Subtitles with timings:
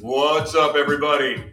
[0.00, 1.52] What's up, everybody?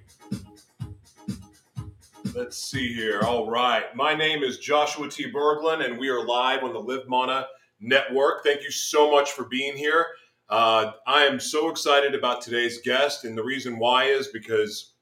[2.33, 3.21] Let's see here.
[3.21, 3.83] All right.
[3.95, 5.31] My name is Joshua T.
[5.31, 7.47] Berglund, and we are live on the Live Mana
[7.79, 8.43] Network.
[8.43, 10.05] Thank you so much for being here.
[10.49, 14.93] Uh, I am so excited about today's guest, and the reason why is because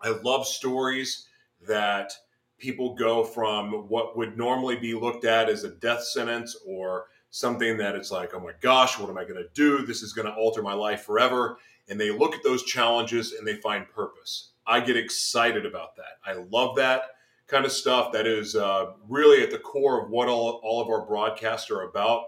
[0.00, 1.26] I love stories
[1.66, 2.12] that
[2.58, 7.76] people go from what would normally be looked at as a death sentence or something
[7.76, 9.84] that it's like, oh my gosh, what am I going to do?
[9.84, 11.58] This is going to alter my life forever.
[11.88, 14.52] And they look at those challenges and they find purpose.
[14.66, 16.18] I get excited about that.
[16.24, 17.02] I love that
[17.46, 18.12] kind of stuff.
[18.12, 21.82] That is uh, really at the core of what all, all of our broadcasts are
[21.82, 22.24] about,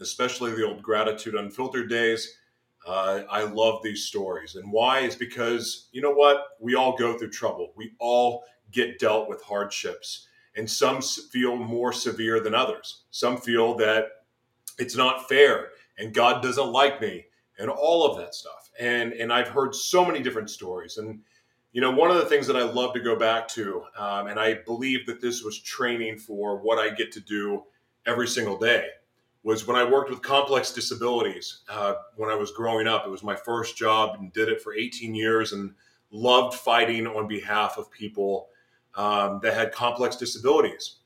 [0.00, 2.36] especially the old Gratitude Unfiltered days.
[2.86, 4.54] Uh, I love these stories.
[4.54, 6.44] And why is because, you know what?
[6.60, 7.72] We all go through trouble.
[7.76, 10.28] We all get dealt with hardships.
[10.56, 13.02] And some feel more severe than others.
[13.10, 14.06] Some feel that
[14.80, 17.26] it's not fair and God doesn't like me
[17.58, 18.70] and all of that stuff.
[18.80, 20.96] And, and I've heard so many different stories.
[20.96, 21.20] And,
[21.72, 24.40] you know, one of the things that I love to go back to, um, and
[24.40, 27.64] I believe that this was training for what I get to do
[28.06, 28.86] every single day,
[29.42, 33.06] was when I worked with complex disabilities uh, when I was growing up.
[33.06, 35.74] It was my first job and did it for 18 years and
[36.10, 38.48] loved fighting on behalf of people
[38.96, 40.96] um, that had complex disabilities.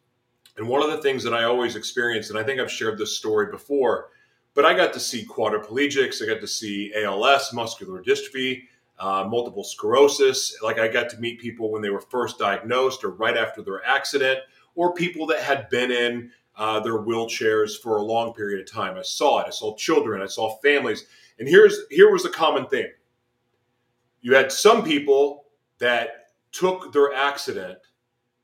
[0.57, 3.17] And one of the things that I always experienced, and I think I've shared this
[3.17, 4.11] story before,
[4.55, 8.63] but I got to see quadriplegics, I got to see ALS, muscular dystrophy,
[8.99, 10.57] uh, multiple sclerosis.
[10.63, 13.85] Like I got to meet people when they were first diagnosed or right after their
[13.85, 14.39] accident,
[14.77, 18.97] or people that had been in uh, their wheelchairs for a long period of time.
[18.97, 19.47] I saw it.
[19.49, 20.23] I saw children.
[20.23, 21.07] I saw families.
[21.39, 22.87] And here's here was a common thing.
[24.21, 25.47] You had some people
[25.79, 27.79] that took their accident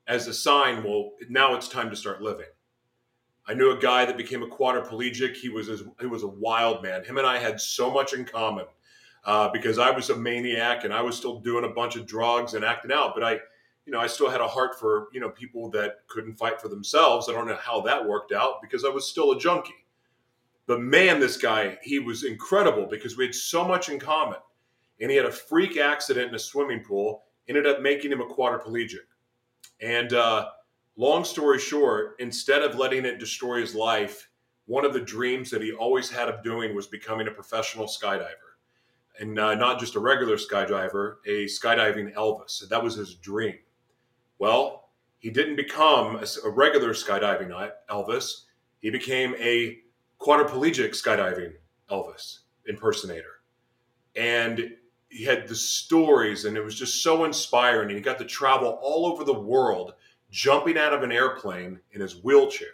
[0.06, 0.82] as a sign.
[0.82, 2.46] Well, now it's time to start living.
[3.46, 5.36] I knew a guy that became a quadriplegic.
[5.36, 7.04] He was he was a wild man.
[7.04, 8.66] Him and I had so much in common
[9.24, 12.54] uh, because I was a maniac and I was still doing a bunch of drugs
[12.54, 13.12] and acting out.
[13.14, 13.32] But I,
[13.86, 16.68] you know, I still had a heart for you know people that couldn't fight for
[16.68, 17.28] themselves.
[17.28, 19.74] I don't know how that worked out because I was still a junkie.
[20.66, 24.38] But man, this guy, he was incredible because we had so much in common.
[25.00, 28.26] And he had a freak accident in a swimming pool, ended up making him a
[28.26, 28.98] quadriplegic.
[29.80, 30.48] And uh,
[30.96, 34.28] long story short, instead of letting it destroy his life,
[34.66, 38.56] one of the dreams that he always had of doing was becoming a professional skydiver.
[39.18, 42.68] And uh, not just a regular skydiver, a skydiving Elvis.
[42.68, 43.56] That was his dream.
[44.38, 48.44] Well, he didn't become a, a regular skydiving Elvis.
[48.80, 49.78] He became a
[50.20, 51.52] quadriplegic skydiving
[51.90, 53.40] Elvis impersonator.
[54.16, 54.76] And
[55.10, 57.88] he had the stories and it was just so inspiring.
[57.88, 59.94] And he got to travel all over the world
[60.30, 62.68] jumping out of an airplane in his wheelchair.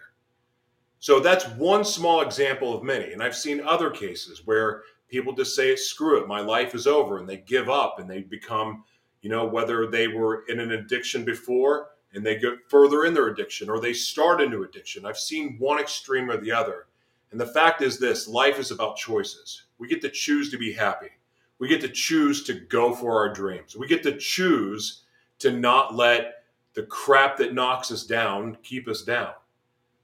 [0.98, 3.12] So that's one small example of many.
[3.12, 7.18] And i've seen other cases where people just say screw it my life is over
[7.18, 8.84] and they give up and they become
[9.22, 13.28] you know whether they were in an addiction before and they get further in their
[13.28, 15.06] addiction or they start a new addiction.
[15.06, 16.86] I've seen one extreme or the other.
[17.30, 19.64] And the fact is this life is about choices.
[19.78, 21.10] We get to choose to be happy
[21.58, 23.76] we get to choose to go for our dreams.
[23.76, 25.02] We get to choose
[25.38, 26.44] to not let
[26.74, 29.32] the crap that knocks us down keep us down.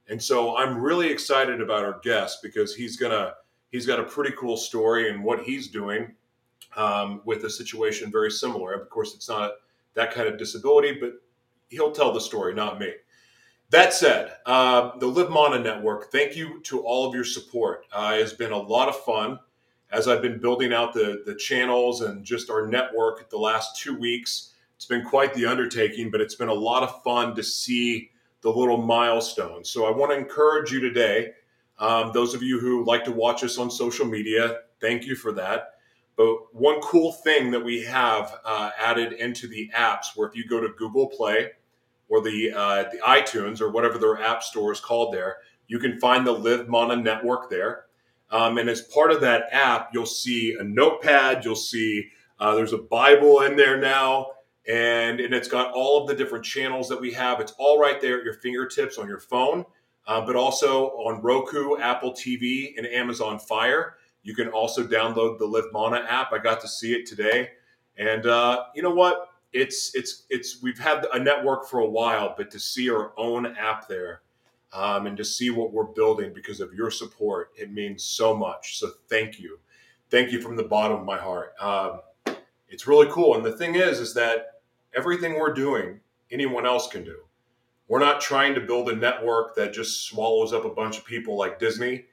[0.09, 3.33] And so I'm really excited about our guest because he's gonna
[3.71, 6.15] he's got a pretty cool story and what he's doing
[6.75, 8.73] um, with a situation very similar.
[8.73, 9.53] Of course, it's not
[9.93, 11.13] that kind of disability, but
[11.69, 12.93] he'll tell the story, not me.
[13.69, 17.85] That said, uh, the Live Mana Network, thank you to all of your support.
[17.91, 19.39] Uh, it's been a lot of fun
[19.93, 23.97] as I've been building out the, the channels and just our network the last two
[23.97, 28.09] weeks, it's been quite the undertaking, but it's been a lot of fun to see
[28.41, 29.69] the little milestones.
[29.69, 31.31] So I want to encourage you today,
[31.79, 35.31] um, those of you who like to watch us on social media, thank you for
[35.33, 35.75] that.
[36.17, 40.47] But one cool thing that we have uh, added into the apps, where if you
[40.47, 41.51] go to Google Play
[42.09, 45.37] or the uh, the iTunes or whatever their app store is called, there
[45.67, 47.85] you can find the Live Mana Network there.
[48.33, 52.09] Um, and as part of that app, you'll see a notepad, you'll see
[52.39, 54.31] uh, there's a Bible in there now,
[54.67, 57.39] and, and it's got all of the different channels that we have.
[57.39, 59.63] It's all right there at your fingertips on your phone,
[60.07, 63.97] uh, but also on Roku, Apple TV, and Amazon Fire.
[64.23, 66.33] You can also download the Live Mana app.
[66.33, 67.49] I got to see it today,
[67.97, 69.29] and uh, you know what?
[69.51, 73.45] It's it's it's we've had a network for a while, but to see our own
[73.45, 74.21] app there
[74.73, 77.51] um, and to see what we're building because of your support.
[77.55, 78.79] It means so much.
[78.79, 79.59] So thank you.
[80.09, 81.53] Thank you from the bottom of my heart.
[81.59, 82.01] Um,
[82.69, 83.35] it's really cool.
[83.35, 84.61] And the thing is, is that
[84.95, 85.99] everything we're doing,
[86.31, 87.19] anyone else can do.
[87.87, 91.37] We're not trying to build a network that just swallows up a bunch of people
[91.37, 92.05] like Disney.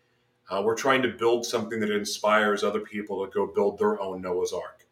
[0.50, 4.20] Uh, we're trying to build something that inspires other people to go build their own
[4.20, 4.86] Noah's Ark.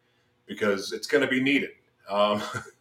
[0.46, 1.70] because it's going to be needed.
[2.08, 2.42] Um,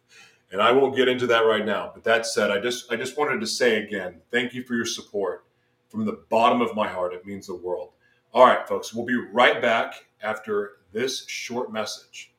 [0.50, 1.90] and I won't get into that right now.
[1.92, 4.86] But that said, I just I just wanted to say again, thank you for your
[4.86, 5.44] support
[5.88, 7.14] from the bottom of my heart.
[7.14, 7.92] It means the world.
[8.32, 12.32] All right, folks, we'll be right back after this short message.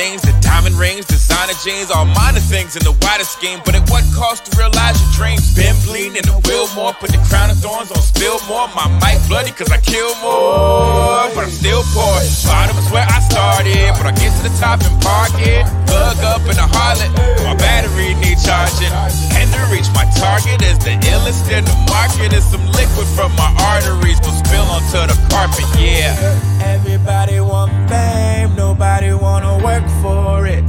[0.00, 3.60] The diamond rings, designer jeans, all minor things in the wider scheme.
[3.66, 5.52] But at what cost to realize your dreams?
[5.54, 8.72] Been bleeding in the Wilmore, put the crown of thorns on Spillmore.
[8.72, 12.16] My mic bloody cause I kill more, but I'm still poor.
[12.48, 15.79] Bottom is where I started, but I get to the top and park it.
[16.00, 17.12] Plug up in a harlot,
[17.44, 18.88] my battery need charging.
[19.36, 22.32] And to reach my target is the illest in the market.
[22.32, 26.16] Is some liquid from my arteries, will spill onto the carpet, yeah.
[26.64, 30.64] Everybody want fame, nobody wanna work for it.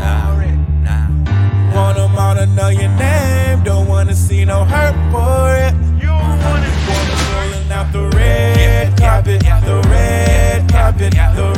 [0.00, 0.40] Nah,
[0.80, 1.76] nah.
[1.76, 5.74] Want them all to know your name, don't wanna see no hurt for it.
[6.00, 11.53] You want it, wanna rolling out the red carpet, the red carpet, the red.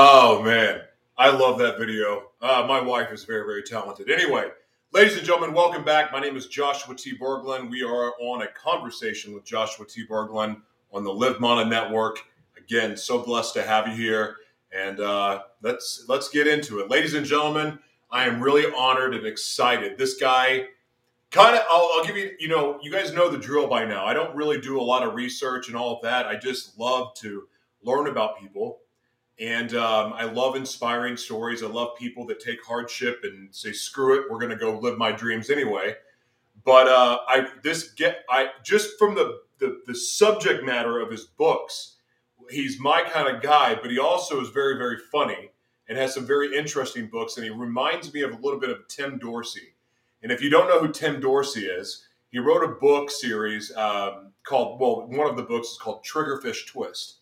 [0.00, 0.80] Oh man,
[1.18, 2.28] I love that video.
[2.40, 4.08] Uh, my wife is very, very talented.
[4.08, 4.48] Anyway.
[4.94, 6.12] Ladies and gentlemen, welcome back.
[6.12, 7.18] My name is Joshua T.
[7.18, 7.68] Berglund.
[7.68, 10.06] We are on a conversation with Joshua T.
[10.06, 10.62] Berglund
[10.92, 12.20] on the Live Mana Network.
[12.56, 14.36] Again, so blessed to have you here,
[14.72, 17.78] and uh, let's let's get into it, ladies and gentlemen.
[18.10, 19.98] I am really honored and excited.
[19.98, 20.68] This guy,
[21.30, 24.06] kind of, I'll, I'll give you, you know, you guys know the drill by now.
[24.06, 26.24] I don't really do a lot of research and all of that.
[26.24, 27.46] I just love to
[27.82, 28.78] learn about people
[29.40, 31.62] and um, I love inspiring stories.
[31.62, 34.98] I love people that take hardship and say, "Screw it, we're going to go live
[34.98, 35.94] my dreams anyway."
[36.64, 41.24] But uh, I this get I just from the, the the subject matter of his
[41.24, 41.96] books,
[42.50, 43.76] he's my kind of guy.
[43.76, 45.50] But he also is very very funny
[45.88, 47.36] and has some very interesting books.
[47.36, 49.74] And he reminds me of a little bit of Tim Dorsey.
[50.22, 54.32] And if you don't know who Tim Dorsey is, he wrote a book series um,
[54.42, 57.17] called well, one of the books is called Triggerfish Twist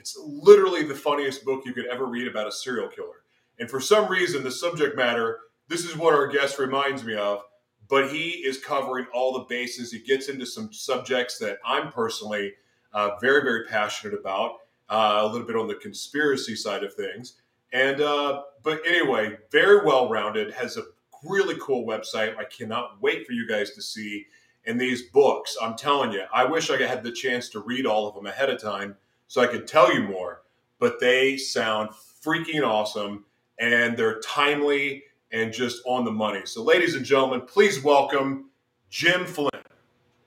[0.00, 3.22] it's literally the funniest book you could ever read about a serial killer.
[3.58, 7.42] And for some reason, the subject matter, this is what our guest reminds me of,
[7.86, 9.92] but he is covering all the bases.
[9.92, 12.54] He gets into some subjects that I'm personally
[12.94, 14.52] uh, very, very passionate about,
[14.88, 17.34] uh, a little bit on the conspiracy side of things.
[17.74, 20.84] And, uh, but anyway, very well rounded, has a
[21.24, 22.38] really cool website.
[22.38, 24.24] I cannot wait for you guys to see.
[24.64, 28.08] And these books, I'm telling you, I wish I had the chance to read all
[28.08, 28.96] of them ahead of time
[29.30, 30.42] so I could tell you more,
[30.80, 33.24] but they sound freaking awesome
[33.60, 36.40] and they're timely and just on the money.
[36.46, 38.46] So, ladies and gentlemen, please welcome
[38.88, 39.62] Jim Flynn.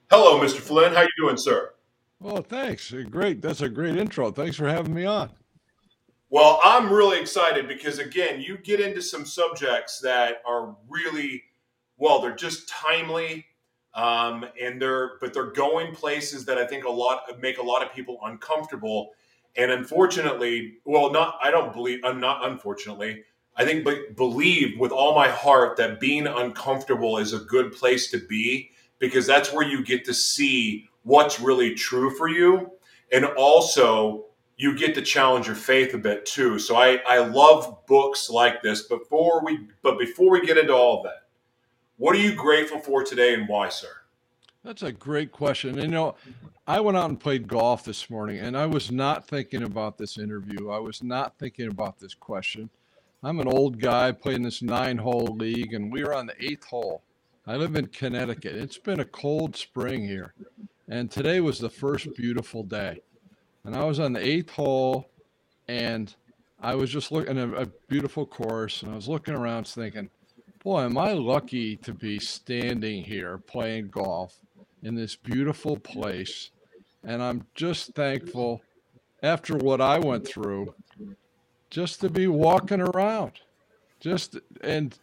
[0.10, 0.62] Hello, Mr.
[0.62, 0.94] Flynn.
[0.94, 1.74] How you doing, sir?
[2.22, 2.94] Well, thanks.
[2.94, 3.42] Uh, great.
[3.42, 4.32] That's a great intro.
[4.32, 5.30] Thanks for having me on.
[6.30, 11.44] Well, I'm really excited because again, you get into some subjects that are really
[11.98, 13.48] well, they're just timely
[13.96, 17.84] um, and they're but they're going places that I think a lot make a lot
[17.84, 19.12] of people uncomfortable.
[19.56, 23.24] And unfortunately, well, not I don't believe I'm not unfortunately.
[23.56, 28.10] I think but believe with all my heart that being uncomfortable is a good place
[28.12, 32.72] to be because that's where you get to see what's really true for you,
[33.12, 36.58] and also you get to challenge your faith a bit too.
[36.58, 38.82] So I I love books like this.
[38.82, 41.23] Before we but before we get into all that
[41.98, 43.88] what are you grateful for today and why, sir?
[44.64, 45.78] That's a great question.
[45.78, 46.16] You know,
[46.66, 50.18] I went out and played golf this morning and I was not thinking about this
[50.18, 50.70] interview.
[50.70, 52.70] I was not thinking about this question.
[53.22, 56.66] I'm an old guy playing this nine hole league and we were on the eighth
[56.66, 57.04] hole.
[57.46, 58.56] I live in Connecticut.
[58.56, 60.34] It's been a cold spring here.
[60.88, 63.02] And today was the first beautiful day.
[63.66, 65.10] And I was on the eighth hole
[65.68, 66.14] and
[66.62, 70.10] I was just looking at a beautiful course and I was looking around thinking,
[70.64, 74.38] boy, am I lucky to be standing here playing golf
[74.84, 76.52] in this beautiful place.
[77.04, 78.62] And I'm just thankful
[79.24, 80.74] after what I went through
[81.70, 83.32] just to be walking around,
[84.00, 84.98] just and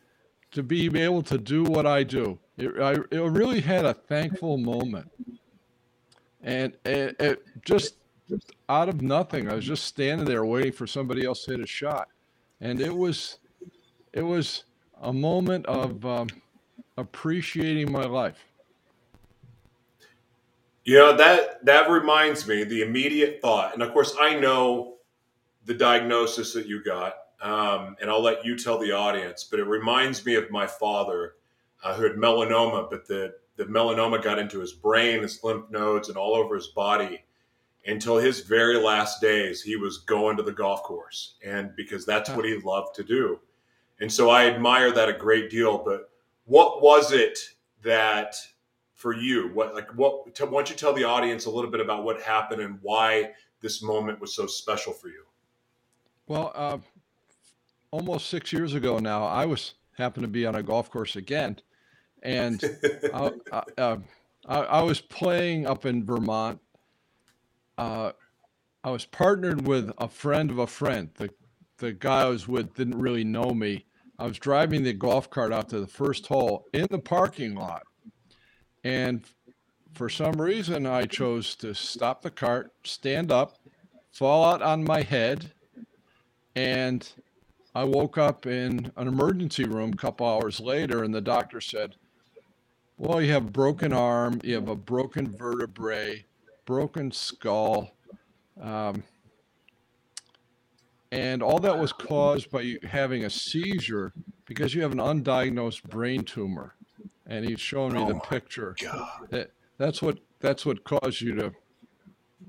[0.52, 2.38] to be able to do what I do.
[2.56, 5.10] It, I, it really had a thankful moment.
[6.42, 7.96] And it, it just
[8.68, 11.66] out of nothing, I was just standing there waiting for somebody else to hit a
[11.66, 12.08] shot.
[12.60, 13.38] And it was,
[14.12, 14.64] it was
[15.00, 16.28] a moment of um,
[16.96, 18.44] appreciating my life.
[20.84, 24.96] You know that that reminds me the immediate thought, and of course I know
[25.66, 29.44] the diagnosis that you got, um, and I'll let you tell the audience.
[29.44, 31.34] But it reminds me of my father,
[31.84, 36.08] uh, who had melanoma, but the the melanoma got into his brain, his lymph nodes,
[36.08, 37.24] and all over his body.
[37.86, 42.28] Until his very last days, he was going to the golf course, and because that's
[42.30, 43.38] what he loved to do.
[44.00, 45.78] And so I admire that a great deal.
[45.78, 46.10] But
[46.44, 47.38] what was it
[47.82, 48.34] that
[48.94, 49.50] for you?
[49.52, 50.26] What like what?
[50.26, 53.82] why don't you tell the audience a little bit about what happened and why this
[53.82, 55.24] moment was so special for you?
[56.26, 56.78] Well, uh,
[57.90, 61.58] almost six years ago now, I was happened to be on a golf course again,
[62.22, 62.62] and
[63.12, 63.96] I, I, uh,
[64.46, 66.60] I, I, was playing up in Vermont.
[67.76, 68.12] Uh,
[68.82, 71.10] I was partnered with a friend of a friend.
[71.14, 71.30] The
[71.78, 73.86] the guy I was with didn't really know me.
[74.20, 77.84] I was driving the golf cart out to the first hole in the parking lot,
[78.84, 79.24] and
[79.94, 83.56] for some reason, I chose to stop the cart, stand up,
[84.12, 85.52] fall out on my head,
[86.54, 87.10] and
[87.74, 91.94] I woke up in an emergency room a couple hours later, and the doctor said,
[92.98, 96.26] Well, you have a broken arm, you have a broken vertebrae,
[96.66, 97.92] broken skull.
[98.60, 99.02] Um,
[101.12, 104.12] and all that was caused by having a seizure
[104.46, 106.74] because you have an undiagnosed brain tumor
[107.26, 108.74] and he's showing me oh the picture.
[109.30, 111.52] That, that's what that's what caused you to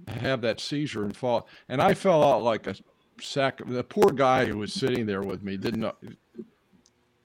[0.08, 1.48] have that seizure and fall.
[1.70, 2.76] And I fell out like a
[3.22, 3.62] sack.
[3.66, 5.96] The poor guy who was sitting there with me didn't know,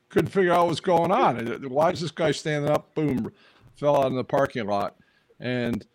[0.08, 1.48] couldn't figure out what's going on.
[1.48, 2.94] Uh, why is this guy standing up?
[2.94, 3.32] Boom,
[3.74, 4.96] fell out in the parking lot,
[5.40, 5.86] and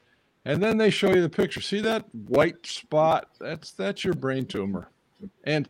[0.46, 1.62] and then they show you the picture.
[1.62, 3.30] See that white spot?
[3.40, 4.90] That's that's your brain tumor.
[5.44, 5.68] And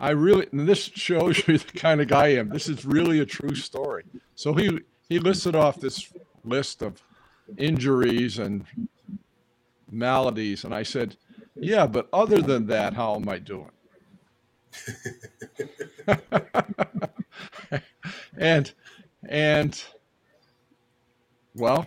[0.00, 2.48] I really, and this shows you the kind of guy I am.
[2.48, 4.04] This is really a true story.
[4.34, 6.12] So he he listed off this
[6.44, 7.02] list of
[7.56, 8.64] injuries and
[9.90, 11.16] maladies, and I said,
[11.54, 13.70] "Yeah, but other than that, how am I doing?"
[18.38, 18.72] and
[19.28, 19.84] and
[21.54, 21.86] well,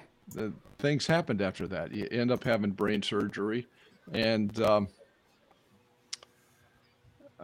[0.79, 1.91] things happened after that.
[1.91, 3.67] You end up having brain surgery,
[4.13, 4.87] and um,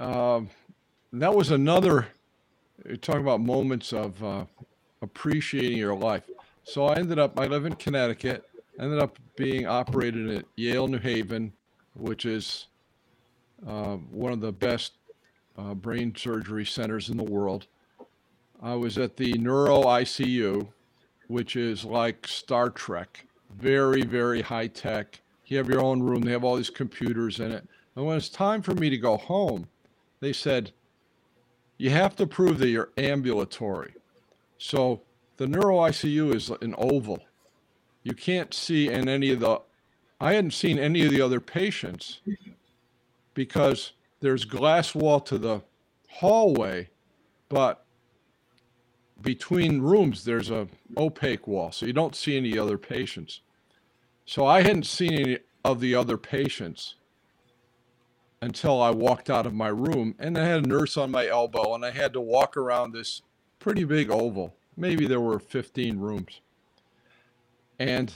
[0.02, 0.42] uh,
[1.14, 2.08] that was another.
[3.02, 4.46] Talking about moments of uh,
[5.04, 6.24] appreciating your life.
[6.64, 10.98] So I ended up, I live in Connecticut, ended up being operated at Yale New
[10.98, 11.54] Haven,
[11.94, 12.66] which is
[13.68, 14.94] uh, one of the best
[15.60, 17.68] uh, brain surgery centers in the world.
[18.64, 20.68] I was at the neuro ICU,
[21.28, 25.22] which is like Star Trek, very, very high tech.
[25.46, 27.68] You have your own room, they have all these computers in it.
[27.96, 29.68] And when it's time for me to go home,
[30.22, 30.72] they said,
[31.78, 33.96] You have to prove that you're ambulatory.
[34.58, 35.02] So
[35.38, 37.20] the neuro ICU is an oval.
[38.04, 39.62] You can't see in any of the,
[40.20, 42.22] I hadn't seen any of the other patients
[43.34, 45.62] because there's glass wall to the
[46.10, 46.90] hallway,
[47.50, 47.86] but
[49.22, 53.42] between rooms there's a opaque wall, so you don't see any other patients.
[54.26, 56.96] So I hadn't seen any of the other patients
[58.42, 61.76] until I walked out of my room, and I had a nurse on my elbow,
[61.76, 63.22] and I had to walk around this
[63.60, 64.56] pretty big oval.
[64.76, 66.42] Maybe there were 15 rooms.
[67.78, 68.14] And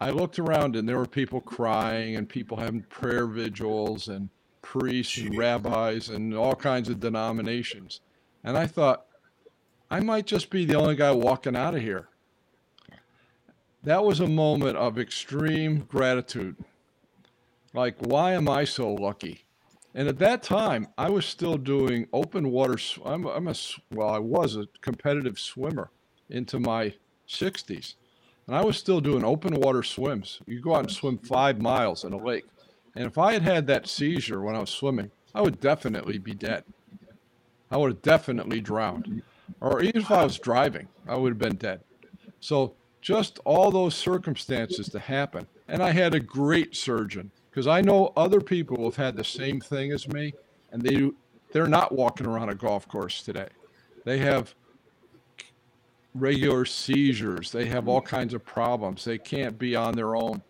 [0.00, 4.28] I looked around and there were people crying and people having prayer vigils and
[4.62, 8.00] priests and rabbis and all kinds of denominations.
[8.44, 9.06] And I thought,
[9.90, 12.08] I might just be the only guy walking out of here.
[13.82, 16.56] That was a moment of extreme gratitude.
[17.74, 19.44] Like, why am I so lucky?
[19.94, 22.78] And at that time, I was still doing open water.
[23.04, 23.54] I'm, I'm a
[23.90, 25.90] well, I was a competitive swimmer
[26.30, 26.94] into my
[27.28, 27.94] 60s,
[28.46, 30.40] and I was still doing open water swims.
[30.46, 32.46] You go out and swim five miles in a lake,
[32.94, 36.34] and if I had had that seizure when I was swimming, I would definitely be
[36.34, 36.64] dead.
[37.70, 39.22] I would have definitely drowned,
[39.60, 41.80] or even if I was driving, I would have been dead.
[42.40, 47.80] So just all those circumstances to happen, and I had a great surgeon because I
[47.80, 50.32] know other people have had the same thing as me,
[50.70, 51.10] and they
[51.50, 53.48] they're not walking around a golf course today.
[54.04, 54.54] They have
[56.14, 57.50] regular seizures.
[57.50, 59.04] They have all kinds of problems.
[59.04, 60.40] They can't be on their own.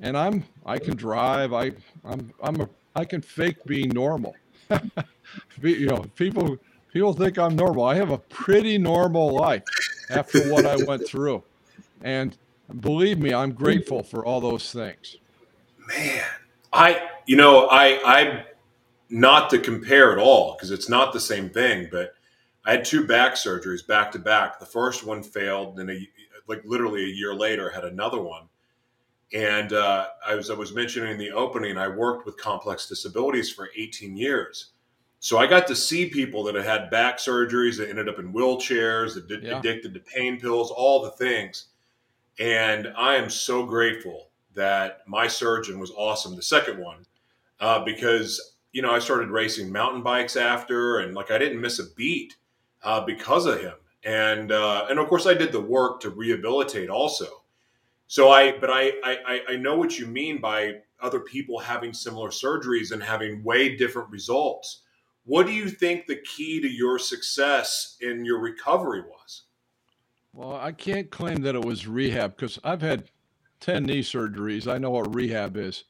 [0.00, 1.54] And I'm I can drive.
[1.54, 1.72] I
[2.04, 4.36] I'm I'm a I can fake being normal.
[5.62, 6.58] you know, people
[6.92, 7.84] people think I'm normal.
[7.84, 9.62] I have a pretty normal life
[10.10, 11.42] after what I went through.
[12.02, 12.36] And
[12.80, 15.16] believe me, I'm grateful for all those things.
[15.88, 16.24] Man,
[16.72, 18.44] I you know, I I
[19.10, 22.14] not to compare at all because it's not the same thing, but
[22.64, 24.58] I had two back surgeries back to back.
[24.58, 26.08] The first one failed, and a,
[26.46, 28.48] like literally a year later, had another one.
[29.32, 33.50] And uh, I was I was mentioning in the opening, I worked with complex disabilities
[33.50, 34.70] for 18 years.
[35.20, 38.32] So I got to see people that had had back surgeries that ended up in
[38.32, 39.58] wheelchairs, that yeah.
[39.58, 41.68] addicted to pain pills, all the things.
[42.38, 47.06] And I am so grateful that my surgeon was awesome, the second one,
[47.60, 51.78] uh, because you know I started racing mountain bikes after, and like I didn't miss
[51.78, 52.36] a beat
[52.82, 53.74] uh, because of him.
[54.04, 57.44] And uh, and of course, I did the work to rehabilitate also.
[58.06, 62.28] So I, but I, I, I know what you mean by other people having similar
[62.28, 64.82] surgeries and having way different results.
[65.24, 69.44] What do you think the key to your success in your recovery was?
[70.34, 73.10] Well, I can't claim that it was rehab because I've had
[73.64, 74.70] 10 knee surgeries.
[74.70, 75.84] I know what rehab is.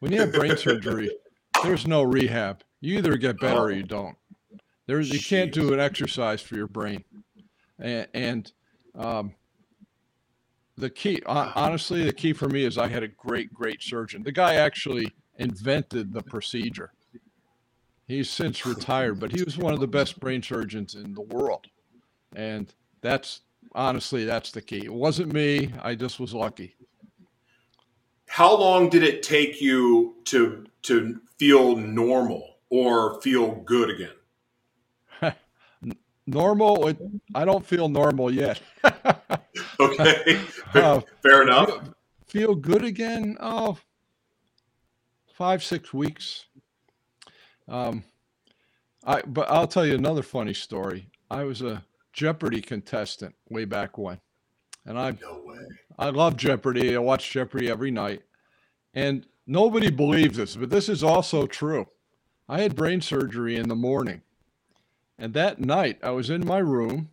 [0.00, 1.08] When you have brain surgery,
[1.62, 2.64] there's no rehab.
[2.80, 3.64] You either get better oh.
[3.64, 4.16] or you don't.
[4.86, 7.04] There's you can't do an exercise for your brain,
[7.78, 8.52] and, and
[8.96, 9.34] um,
[10.76, 14.24] the key, honestly, the key for me is I had a great, great surgeon.
[14.24, 16.90] The guy actually invented the procedure.
[18.08, 21.66] He's since retired, but he was one of the best brain surgeons in the world,
[22.34, 24.84] and that's honestly that's the key.
[24.84, 25.72] It wasn't me.
[25.80, 26.74] I just was lucky.
[28.30, 35.34] How long did it take you to to feel normal or feel good again?
[36.28, 36.98] normal it,
[37.34, 38.60] i don't feel normal yet.
[39.80, 40.36] Okay.
[40.72, 41.68] Fair, uh, fair enough.
[41.68, 41.94] feel,
[42.28, 43.36] feel, good again?
[43.40, 43.78] Oh
[45.34, 46.46] five six weeks.
[47.66, 48.04] Um
[49.04, 51.10] i but i'll tell you another funny story.
[51.30, 54.20] I was a jeopardy contestant way back when
[54.86, 55.58] and i no way.
[55.98, 58.22] i love jeopardy i watch jeopardy every night
[58.94, 61.86] and nobody believes this but this is also true
[62.48, 64.22] i had brain surgery in the morning
[65.20, 67.10] and that night, I was in my room,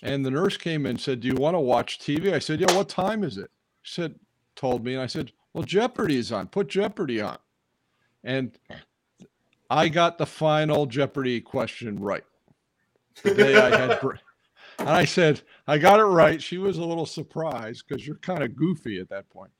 [0.00, 2.32] and the nurse came in and said, Do you want to watch TV?
[2.32, 3.50] I said, Yeah, what time is it?
[3.82, 4.14] She said,
[4.54, 4.94] Told me.
[4.94, 6.46] And I said, Well, Jeopardy is on.
[6.46, 7.38] Put Jeopardy on.
[8.22, 8.56] And
[9.68, 12.24] I got the final Jeopardy question right.
[13.24, 14.00] The day I had.
[14.80, 16.42] And I said, I got it right.
[16.42, 19.50] She was a little surprised because you're kind of goofy at that point.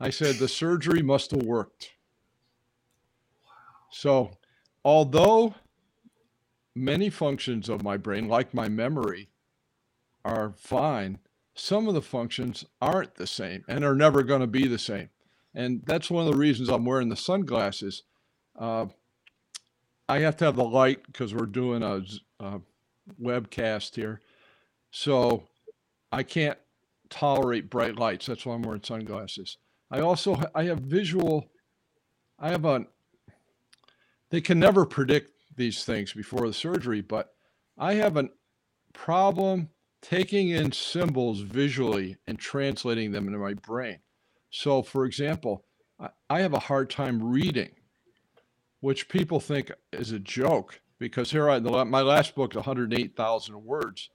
[0.00, 1.90] I said, the surgery must have worked.
[3.90, 4.30] So,
[4.84, 5.54] although
[6.76, 9.28] many functions of my brain, like my memory,
[10.24, 11.18] are fine.
[11.54, 15.08] Some of the functions aren't the same and are never going to be the same.
[15.54, 18.04] And that's one of the reasons I'm wearing the sunglasses.
[18.56, 18.86] Uh,
[20.08, 22.04] I have to have the light because we're doing a,
[22.38, 22.60] a
[23.20, 24.20] webcast here.
[24.90, 25.44] So
[26.10, 26.58] I can't
[27.10, 28.26] tolerate bright lights.
[28.26, 29.58] That's why I'm wearing sunglasses.
[29.90, 31.46] I also I have visual.
[32.38, 32.86] I have a.
[34.30, 37.30] They can never predict these things before the surgery, but
[37.78, 38.28] I have a
[38.92, 39.70] problem
[40.02, 43.98] taking in symbols visually and translating them into my brain.
[44.50, 45.64] So, for example,
[46.30, 47.70] I have a hard time reading,
[48.80, 54.10] which people think is a joke because here I my last book 108,000 words.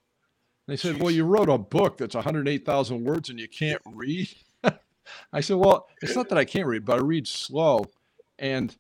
[0.68, 4.30] They said, "Well, you wrote a book that's 108,000 words and you can't read."
[5.34, 7.86] I said, "Well, it's not that I can't read, but I read slow,
[8.40, 8.76] and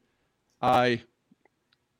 [0.61, 1.01] I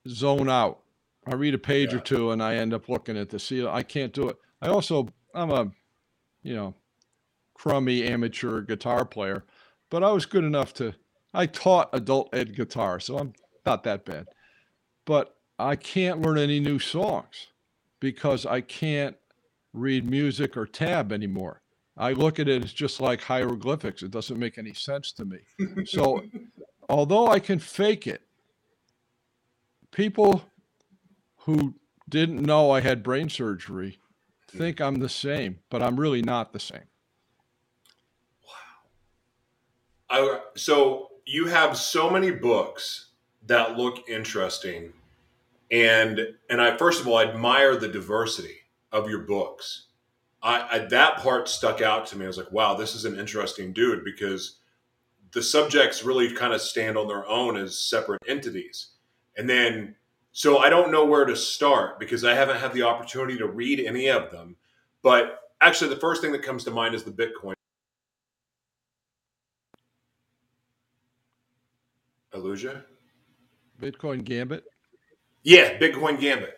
[0.08, 0.80] zone out.
[1.26, 1.98] I read a page yeah.
[1.98, 3.70] or two and I end up looking at the seal.
[3.70, 4.38] I can't do it.
[4.62, 5.72] I also I'm a
[6.42, 6.76] you know
[7.54, 9.46] crummy amateur guitar player,
[9.90, 10.94] but I was good enough to
[11.34, 13.34] I taught adult ed guitar, so I'm
[13.66, 14.28] not that bad.
[15.06, 17.48] But I can't learn any new songs
[18.00, 19.16] because I can't
[19.74, 21.62] read music or tab anymore.
[21.98, 24.02] I look at it as just like hieroglyphics.
[24.02, 25.40] It doesn't make any sense to me.
[25.86, 26.24] So
[26.90, 28.22] although I can fake it,
[29.92, 30.44] people
[31.38, 31.76] who
[32.10, 34.00] didn't know I had brain surgery
[34.48, 36.86] think I'm the same, but I'm really not the same.
[38.48, 38.56] Wow.
[40.10, 43.10] I, so you have so many books
[43.46, 44.94] that look interesting,
[45.72, 48.63] and and I first of all I admire the diversity
[48.94, 49.88] of your books.
[50.42, 52.24] I, I that part stuck out to me.
[52.24, 54.60] I was like, wow, this is an interesting dude because
[55.34, 58.92] the subjects really kind of stand on their own as separate entities
[59.36, 59.96] and then
[60.32, 63.80] So I don't know where to start because I haven't had the opportunity to read
[63.80, 64.56] any of them.
[65.04, 67.54] But actually, the first thing that comes to mind is the Bitcoin.
[72.34, 72.84] Illusion?
[73.82, 74.64] Bitcoin Gambit.
[75.44, 76.58] Yeah, Bitcoin Gambit.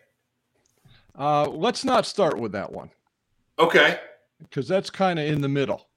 [1.17, 2.91] Uh, let's not start with that one.
[3.57, 3.99] Okay.
[4.41, 5.87] Because that's kind of in the middle.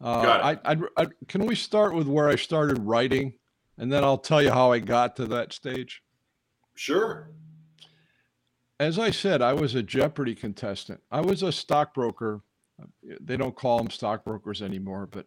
[0.00, 0.60] Uh, Got it.
[0.64, 3.32] I, I, I, can we start with where I started writing,
[3.78, 6.02] and then I'll tell you how I got to that stage.
[6.74, 7.30] Sure.
[8.78, 11.00] As I said, I was a Jeopardy contestant.
[11.10, 12.42] I was a stockbroker.
[13.20, 15.26] They don't call them stockbrokers anymore, but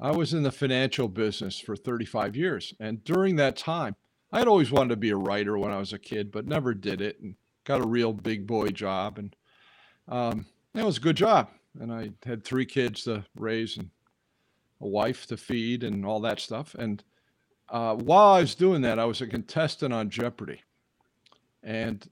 [0.00, 2.72] I was in the financial business for 35 years.
[2.78, 3.96] And during that time,
[4.30, 6.72] I had always wanted to be a writer when I was a kid, but never
[6.72, 9.18] did it and got a real big boy job.
[9.18, 9.36] And
[10.08, 11.48] um, it was a good job.
[11.80, 13.90] And I had three kids to raise and
[14.80, 16.74] a wife to feed and all that stuff.
[16.74, 17.02] And
[17.68, 20.60] uh, while I was doing that, I was a contestant on Jeopardy.
[21.62, 22.06] And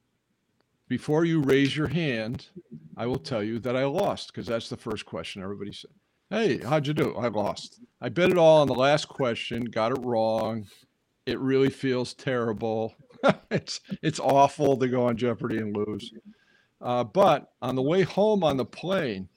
[0.89, 2.47] before you raise your hand,
[2.97, 5.91] I will tell you that I lost because that's the first question everybody said.
[6.31, 7.15] Hey, how'd you do?
[7.17, 7.81] I lost.
[8.01, 10.67] I bet it all on the last question, got it wrong.
[11.27, 12.95] It really feels terrible.
[13.51, 16.13] it's it's awful to go on Jeopardy and lose.
[16.81, 19.29] Uh, but on the way home on the plane,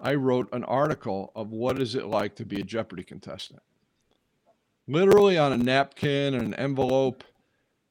[0.00, 3.62] I wrote an article of what is it like to be a Jeopardy contestant.
[4.86, 7.24] Literally on a napkin and an envelope.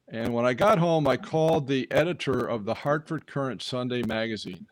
[0.08, 4.66] And when I got home, I called the editor of the Hartford Courant Sunday magazine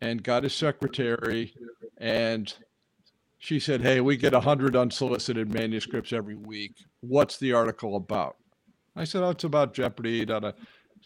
[0.00, 1.54] and got his secretary.
[1.96, 2.52] And
[3.38, 6.72] she said, Hey, we get 100 unsolicited manuscripts every week.
[7.00, 8.36] What's the article about?
[8.96, 10.24] I said, Oh, it's about Jeopardy.
[10.24, 10.52] Da, da.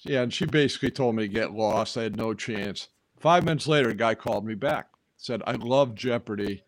[0.02, 0.22] Yeah.
[0.22, 1.98] And she basically told me to get lost.
[1.98, 2.88] I had no chance.
[3.18, 6.62] Five minutes later, a guy called me back, said, I love Jeopardy.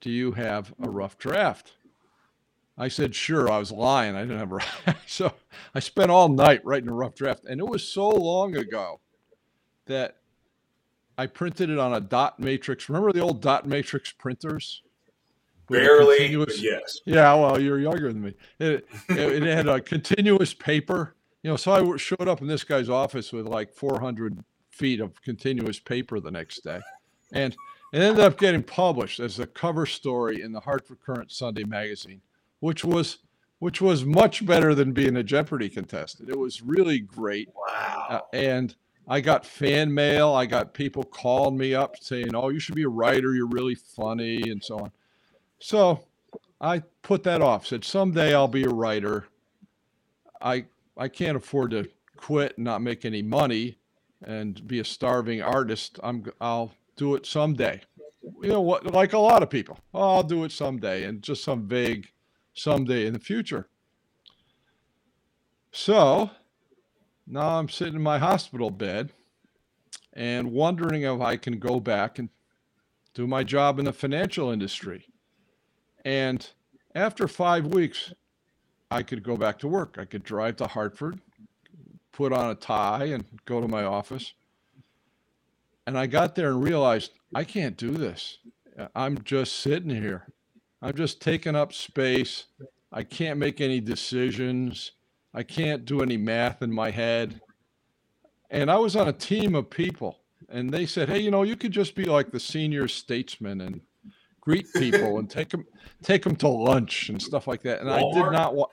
[0.00, 1.74] Do you have a rough draft?
[2.76, 3.50] I said, sure.
[3.50, 4.16] I was lying.
[4.16, 5.32] I didn't have a so
[5.74, 7.44] I spent all night writing a rough draft.
[7.44, 9.00] And it was so long ago
[9.86, 10.16] that
[11.16, 12.88] I printed it on a dot matrix.
[12.88, 14.82] Remember the old dot matrix printers?
[15.68, 17.00] Barely, yes.
[17.04, 18.34] Yeah, well, you're younger than me.
[18.58, 21.56] It, it, it had a continuous paper, you know.
[21.56, 26.20] So i showed up in this guy's office with like 400 feet of continuous paper
[26.20, 26.80] the next day,
[27.32, 27.54] and
[27.92, 32.20] it ended up getting published as a cover story in the Hartford Courant Sunday magazine,
[32.60, 33.18] which was
[33.60, 36.28] which was much better than being a Jeopardy contestant.
[36.28, 38.06] It was really great, Wow.
[38.10, 38.74] uh, and
[39.08, 40.32] I got fan mail.
[40.34, 43.34] I got people calling me up saying, "Oh, you should be a writer.
[43.34, 44.92] You're really funny," and so on.
[45.64, 46.04] So
[46.60, 47.66] I put that off.
[47.66, 49.28] Said someday I'll be a writer.
[50.42, 53.78] I I can't afford to quit and not make any money
[54.22, 55.98] and be a starving artist.
[56.02, 57.80] I'm I'll do it someday.
[58.42, 58.92] You know what?
[58.92, 62.10] Like a lot of people, oh, I'll do it someday, and just some vague
[62.52, 63.66] someday in the future.
[65.72, 66.28] So
[67.26, 69.14] now I'm sitting in my hospital bed
[70.12, 72.28] and wondering if I can go back and
[73.14, 75.06] do my job in the financial industry.
[76.04, 76.46] And
[76.94, 78.12] after five weeks,
[78.90, 79.96] I could go back to work.
[79.98, 81.20] I could drive to Hartford,
[82.12, 84.34] put on a tie, and go to my office.
[85.86, 88.38] And I got there and realized I can't do this.
[88.94, 90.26] I'm just sitting here.
[90.82, 92.44] I'm just taking up space.
[92.92, 94.92] I can't make any decisions.
[95.32, 97.40] I can't do any math in my head.
[98.50, 101.56] And I was on a team of people, and they said, "Hey, you know, you
[101.56, 103.80] could just be like the senior statesman and
[104.44, 105.64] greet people and take them
[106.02, 108.72] take them to lunch and stuff like that." And I did not want.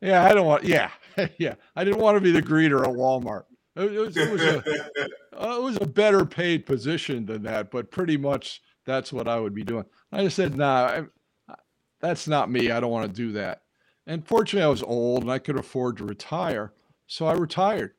[0.00, 0.64] Yeah, I don't want.
[0.64, 0.90] Yeah,
[1.38, 3.44] yeah, I didn't want to be the greeter at Walmart.
[3.76, 4.58] It, it was, it was a
[5.42, 9.38] uh, it was a better paid position than that, but pretty much that's what I
[9.38, 9.84] would be doing.
[10.10, 11.04] I just said, "Nah,
[11.48, 11.54] I,
[12.00, 12.70] that's not me.
[12.70, 13.62] I don't want to do that."
[14.06, 16.72] And fortunately, I was old and I could afford to retire,
[17.06, 17.94] so I retired.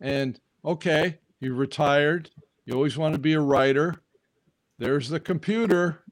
[0.00, 2.30] And okay, you retired.
[2.66, 4.02] You always want to be a writer.
[4.78, 6.02] There's the computer.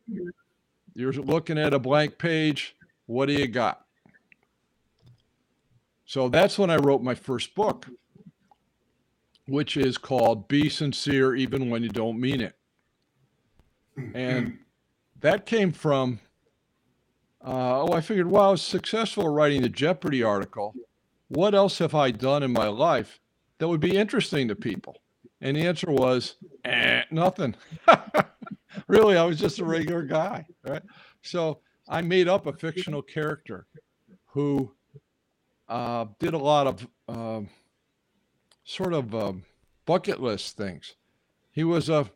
[0.94, 2.76] You're looking at a blank page.
[3.06, 3.84] What do you got?
[6.04, 7.86] So that's when I wrote my first book,
[9.46, 12.54] which is called Be Sincere Even When You Don't Mean It.
[14.14, 14.58] And
[15.20, 16.20] that came from,
[17.44, 20.74] uh, oh, I figured, well, I was successful writing the Jeopardy article.
[21.28, 23.20] What else have I done in my life
[23.58, 25.00] that would be interesting to people?
[25.40, 27.54] And the answer was, eh, nothing.
[28.86, 30.46] really, I was just a regular guy.
[30.66, 30.82] Right.
[31.22, 33.66] So I made up a fictional character
[34.26, 34.72] who
[35.68, 37.48] uh, did a lot of um
[38.64, 39.42] sort of um,
[39.86, 40.94] bucket list things.
[41.50, 42.10] He was a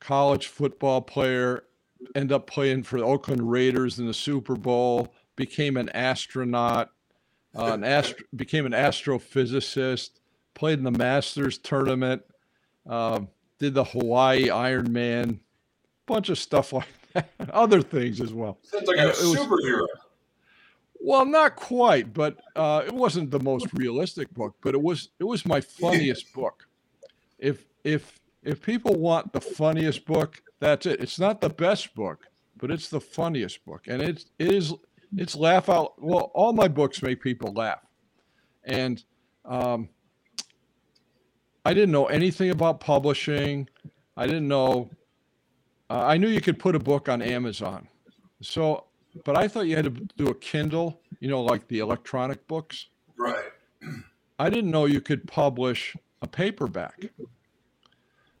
[0.00, 1.64] college football player,
[2.14, 6.90] ended up playing for the Oakland Raiders in the Super Bowl, became an astronaut,
[7.56, 10.10] uh, an astro, became an astrophysicist,
[10.54, 12.22] played in the Masters tournament,
[12.88, 13.20] uh,
[13.58, 15.38] did the Hawaii Ironman,
[16.06, 18.58] bunch of stuff like that, other things as well.
[18.62, 19.86] Sounds like a was, superhero.
[21.00, 25.24] Well, not quite, but uh, it wasn't the most realistic book, but it was it
[25.24, 26.66] was my funniest book.
[27.38, 31.00] If if if people want the funniest book, that's it.
[31.00, 34.72] It's not the best book, but it's the funniest book, and it's it is
[35.16, 36.02] it's laugh out.
[36.02, 37.84] Well, all my books make people laugh,
[38.64, 39.02] and
[39.44, 39.88] um,
[41.64, 43.68] I didn't know anything about publishing.
[44.16, 44.90] I didn't know.
[45.88, 47.88] Uh, I knew you could put a book on Amazon,
[48.40, 48.84] so
[49.24, 51.00] but I thought you had to do a Kindle.
[51.20, 52.86] You know, like the electronic books.
[53.16, 53.50] Right.
[54.38, 57.10] I didn't know you could publish a paperback.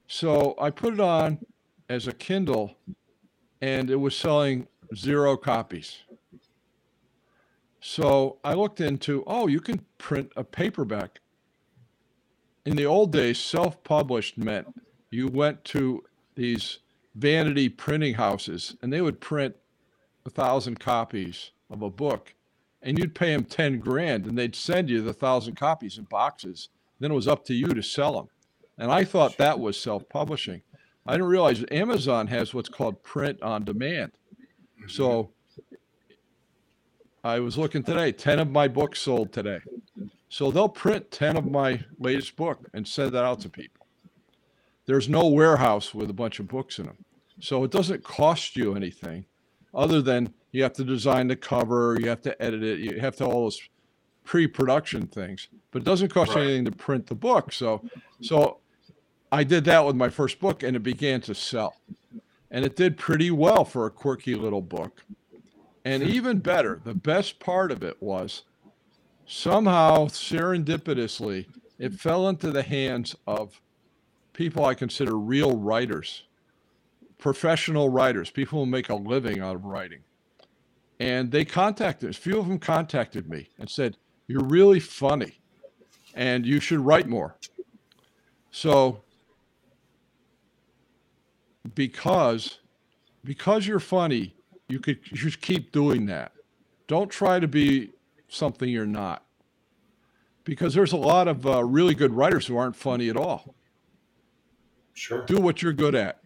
[0.06, 1.38] So I put it on
[1.88, 2.74] as a Kindle,
[3.60, 5.98] and it was selling zero copies.
[7.80, 11.20] So I looked into, oh, you can print a paperback.
[12.64, 14.66] In the old days, self published meant
[15.10, 16.02] you went to
[16.34, 16.78] these
[17.14, 19.54] vanity printing houses and they would print
[20.26, 22.34] a thousand copies of a book
[22.82, 26.70] and you'd pay them 10 grand and they'd send you the thousand copies in boxes.
[27.00, 28.28] Then it was up to you to sell them.
[28.78, 30.62] And I thought that was self publishing.
[31.06, 34.12] I didn't realize Amazon has what's called print on demand.
[34.88, 35.30] So
[37.22, 39.60] I was looking today, 10 of my books sold today.
[40.34, 43.86] So they'll print 10 of my latest book and send that out to people.
[44.84, 46.96] There's no warehouse with a bunch of books in them.
[47.38, 49.26] So it doesn't cost you anything
[49.72, 53.14] other than you have to design the cover, you have to edit it, you have
[53.18, 53.60] to all those
[54.24, 55.46] pre-production things.
[55.70, 56.38] But it doesn't cost right.
[56.38, 57.52] you anything to print the book.
[57.52, 57.88] So
[58.20, 58.58] so
[59.30, 61.76] I did that with my first book and it began to sell.
[62.50, 65.04] And it did pretty well for a quirky little book.
[65.84, 68.42] And even better, the best part of it was
[69.26, 71.46] somehow serendipitously,
[71.78, 73.60] it fell into the hands of
[74.32, 76.24] people I consider real writers,
[77.18, 80.00] professional writers, people who make a living out of writing.
[81.00, 82.18] And they contacted us.
[82.18, 83.96] A few of them contacted me and said,
[84.28, 85.40] You're really funny
[86.14, 87.36] and you should write more.
[88.50, 89.02] So,
[91.74, 92.58] because
[93.24, 94.34] because you're funny,
[94.68, 96.32] you could you should keep doing that.
[96.86, 97.90] Don't try to be
[98.34, 99.24] something you're not.
[100.44, 103.54] Because there's a lot of uh, really good writers who aren't funny at all.
[104.92, 105.24] Sure.
[105.24, 106.20] Do what you're good at.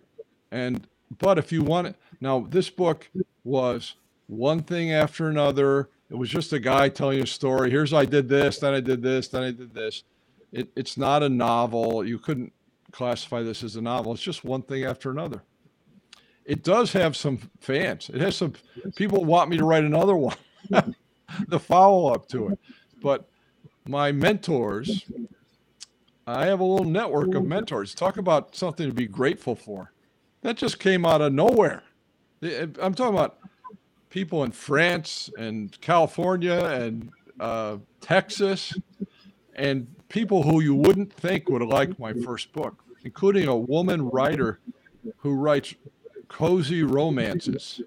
[0.51, 0.87] And
[1.19, 3.11] but if you want it now this book
[3.45, 3.95] was
[4.27, 5.91] one thing after another.
[6.11, 7.71] It was just a guy telling a story.
[7.71, 10.05] Here's I did this, then I did this, then I did this.
[10.53, 12.03] It, it's not a novel.
[12.05, 12.53] You couldn't
[12.93, 14.15] classify this as a novel.
[14.15, 15.43] It's just one thing after another
[16.49, 18.11] it does have some fans.
[18.13, 18.55] It has some
[18.97, 20.37] people want me to write another one,
[21.49, 22.59] the follow up to it.
[23.01, 23.29] But
[23.87, 25.05] my mentors,
[26.27, 27.95] I have a little network of mentors.
[27.95, 29.93] Talk about something to be grateful for.
[30.43, 31.83] That just came out of nowhere.
[32.43, 33.39] I'm talking about
[34.11, 37.11] people in France and California and
[37.41, 38.75] uh, Texas
[39.55, 44.61] and people who you wouldn't think would like my first book, including a woman writer
[45.19, 45.75] who writes
[46.29, 47.81] cozy romances,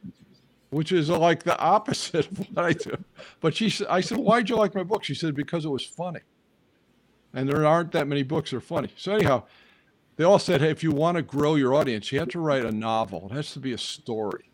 [0.72, 2.98] which is like the opposite of what I do.
[3.42, 5.04] But she said, I said, why'd you like my book?
[5.04, 6.22] She said, because it was funny.
[7.34, 8.90] And there aren't that many books that are funny.
[8.96, 9.44] So anyhow,
[10.16, 12.66] they all said, hey, if you want to grow your audience, you have to write
[12.66, 13.28] a novel.
[13.32, 14.50] It has to be a story.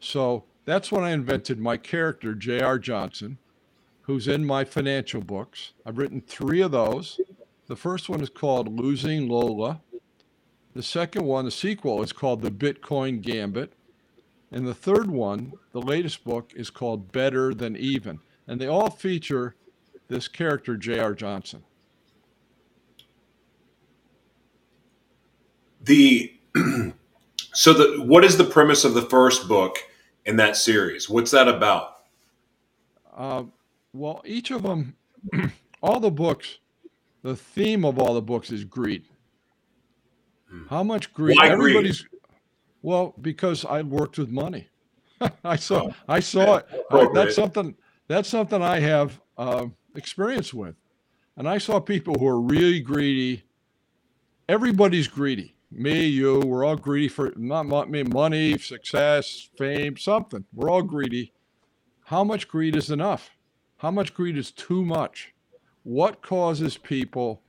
[0.00, 2.78] So that's when I invented my character, J.R.
[2.78, 3.38] Johnson,
[4.02, 5.72] who's in my financial books.
[5.86, 7.20] I've written three of those.
[7.68, 9.80] The first one is called Losing Lola.
[10.74, 13.72] The second one, the sequel, is called The Bitcoin Gambit.
[14.54, 18.20] And the third one, the latest book, is called Better Than Even.
[18.46, 19.56] And they all feature
[20.06, 21.12] this character, J.R.
[21.12, 21.64] Johnson.
[25.82, 26.32] The
[27.52, 29.76] so the what is the premise of the first book
[30.24, 31.10] in that series?
[31.10, 32.04] What's that about?
[33.14, 33.42] Uh,
[33.92, 34.94] well, each of them,
[35.82, 36.58] all the books,
[37.22, 39.04] the theme of all the books is greed.
[40.70, 41.38] How much greed?
[41.38, 42.13] Why everybody's greed?
[42.84, 44.68] Well because I worked with money.
[45.44, 46.66] I saw oh, I saw it.
[46.90, 47.74] Uh, that's something
[48.08, 49.66] that's something I have uh,
[49.96, 50.76] experience with,
[51.36, 53.42] and I saw people who are really greedy.
[54.48, 55.56] Everybody's greedy.
[55.70, 60.44] Me, you, we're all greedy for not me money, success, fame, something.
[60.52, 61.32] We're all greedy.
[62.04, 63.30] How much greed is enough?
[63.78, 65.32] How much greed is too much?
[65.82, 67.42] What causes people?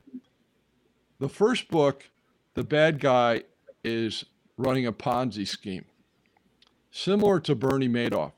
[1.19, 2.09] The first book
[2.53, 3.43] the bad guy
[3.83, 4.23] is
[4.57, 5.85] running a Ponzi scheme,
[6.91, 8.33] similar to Bernie Madoff.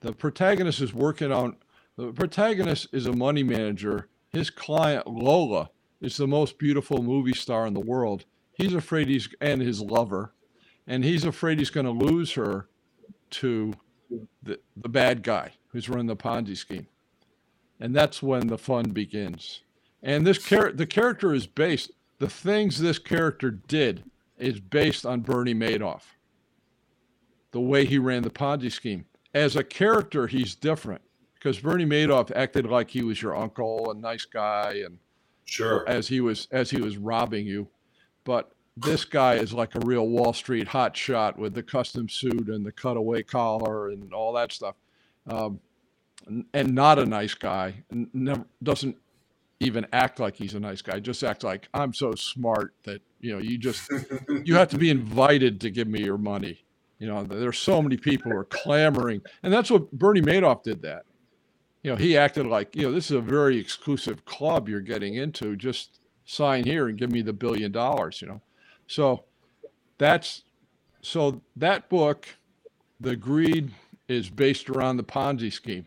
[0.00, 1.56] The protagonist is working on
[1.96, 4.08] The protagonist is a money manager.
[4.30, 5.70] His client Lola
[6.00, 8.24] is the most beautiful movie star in the world.
[8.54, 10.32] He's afraid he's and his lover,
[10.86, 12.68] and he's afraid he's going to lose her
[13.30, 13.74] to
[14.42, 16.86] the the bad guy who's running the Ponzi scheme,
[17.80, 19.62] and that's when the fun begins.
[20.02, 21.90] And this char- the character is based.
[22.18, 24.04] The things this character did
[24.38, 26.02] is based on Bernie Madoff.
[27.52, 29.06] The way he ran the Ponzi scheme.
[29.34, 31.02] As a character, he's different
[31.34, 34.98] because Bernie Madoff acted like he was your uncle, a nice guy, and
[35.44, 35.84] Sure.
[35.88, 37.68] as he was as he was robbing you.
[38.24, 42.48] But this guy is like a real Wall Street hot shot with the custom suit
[42.48, 44.74] and the cutaway collar and all that stuff,
[45.28, 45.60] um,
[46.26, 47.84] n- and not a nice guy.
[47.90, 48.96] Never doesn't
[49.60, 51.00] even act like he's a nice guy.
[51.00, 53.90] Just act like I'm so smart that you know you just
[54.44, 56.62] you have to be invited to give me your money.
[56.98, 60.82] You know, there's so many people who are clamoring, and that's what Bernie Madoff did.
[60.82, 61.04] That
[61.86, 65.14] you know, he acted like, you know, this is a very exclusive club you're getting
[65.14, 65.54] into.
[65.54, 68.40] Just sign here and give me the billion dollars, you know.
[68.88, 69.22] So
[69.96, 70.42] that's
[71.00, 72.26] so that book,
[72.98, 73.70] The Greed,
[74.08, 75.86] is based around the Ponzi scheme.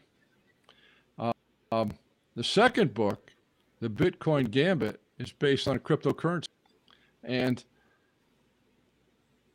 [1.18, 1.34] Uh,
[1.74, 1.92] um,
[2.36, 3.29] the second book,
[3.82, 6.48] The Bitcoin Gambit, is based on cryptocurrency.
[7.24, 7.64] And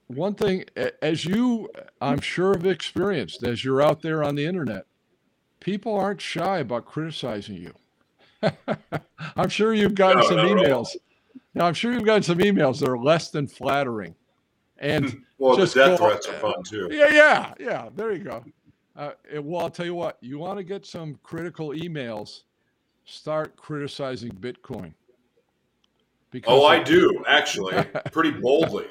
[0.08, 0.64] one thing,
[1.02, 4.86] as you, I'm sure, have experienced as you're out there on the internet,
[5.60, 7.72] people aren't shy about criticizing you.
[9.36, 10.84] I'm sure you've gotten No, some not at all.
[10.84, 10.88] emails.
[11.54, 14.14] Now, I'm sure you've gotten some emails that are less than flattering.
[14.78, 16.88] And Well, Just death go- threats are fun too.
[16.92, 18.44] yeah, yeah, yeah, there you go.
[18.96, 19.10] Uh,
[19.40, 22.42] well, I'll tell you what, you want to get some critical emails,
[23.04, 24.92] start criticizing Bitcoin.
[24.94, 27.74] Oh, because Oh, I do actually,
[28.12, 28.86] pretty boldly.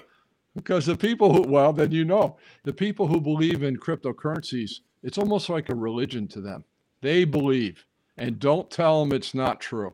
[0.56, 5.18] because the people who well then you know the people who believe in cryptocurrencies it's
[5.18, 6.64] almost like a religion to them
[7.02, 7.86] they believe
[8.18, 9.94] and don't tell them it's not true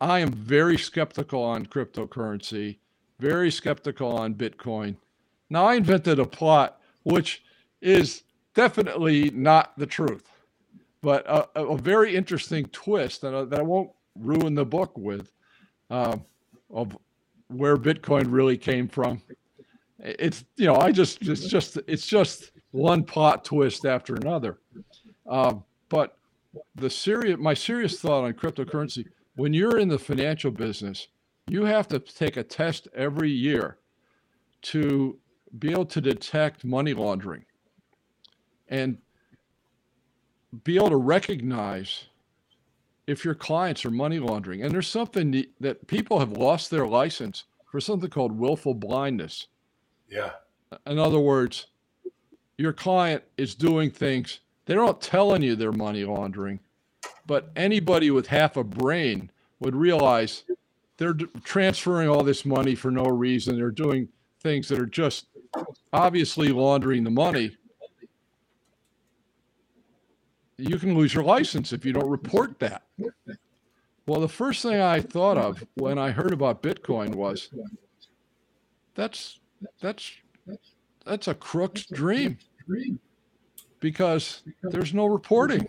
[0.00, 2.78] i am very skeptical on cryptocurrency
[3.20, 4.96] very skeptical on bitcoin
[5.48, 7.42] now i invented a plot which
[7.80, 10.31] is definitely not the truth
[11.02, 15.32] but a, a very interesting twist that I, that I won't ruin the book with
[15.90, 16.24] um,
[16.70, 16.96] of
[17.48, 19.20] where bitcoin really came from.
[19.98, 24.58] It's you know i just it's just it's just one pot twist after another.
[25.28, 26.16] Um, but
[26.74, 31.08] the serious my serious thought on cryptocurrency when you're in the financial business
[31.48, 33.78] you have to take a test every year
[34.62, 35.18] to
[35.58, 37.44] be able to detect money laundering.
[38.68, 38.98] And
[40.64, 42.04] be able to recognize
[43.06, 47.44] if your clients are money laundering and there's something that- people have lost their license
[47.70, 49.48] for something called willful blindness
[50.08, 50.32] Yeah.
[50.86, 51.66] in other words,
[52.58, 56.60] your client is doing things, they're not telling you they're money laundering,
[57.26, 60.44] but anybody with half a brain would realize
[60.98, 63.56] they're transferring all this money for no reason.
[63.56, 64.08] They're doing
[64.40, 65.26] things that are just
[65.92, 67.56] obviously laundering the money.
[70.62, 72.82] You can lose your license if you don't report that.
[74.06, 77.50] Well, the first thing I thought of when I heard about Bitcoin was
[78.94, 79.40] that's
[79.80, 80.12] that's
[81.04, 82.38] that's a crook's dream
[83.80, 85.66] because there's no reporting.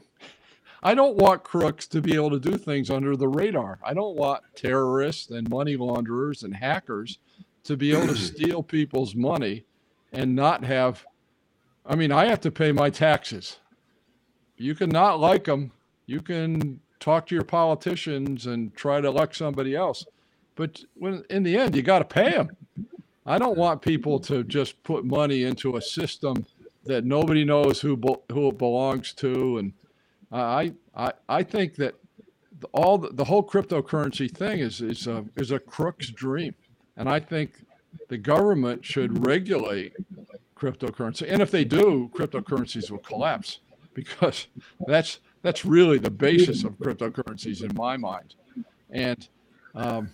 [0.84, 3.80] I don't want crooks to be able to do things under the radar.
[3.84, 7.20] I don't want terrorists and money launderers and hackers
[7.64, 9.66] to be able to steal people's money
[10.12, 11.06] and not have
[11.86, 13.58] I mean, I have to pay my taxes.
[14.64, 15.74] You can not like them.
[16.06, 20.06] You can talk to your politicians and try to elect somebody else.
[20.56, 22.56] But when in the end you got to pay them.
[23.26, 26.46] I don't want people to just put money into a system
[26.86, 28.00] that nobody knows who
[28.32, 29.74] who it belongs to, and
[30.32, 31.96] I I I think that
[32.74, 36.54] all the, the whole cryptocurrency thing is is a is a crook's dream,
[36.98, 37.66] and I think
[38.10, 39.94] the government should regulate
[40.58, 43.60] cryptocurrency, and if they do, cryptocurrencies will collapse
[43.94, 44.48] because
[44.88, 48.36] that's that's really the basis of cryptocurrencies in my mind,
[48.90, 49.28] and.
[49.76, 50.12] Um,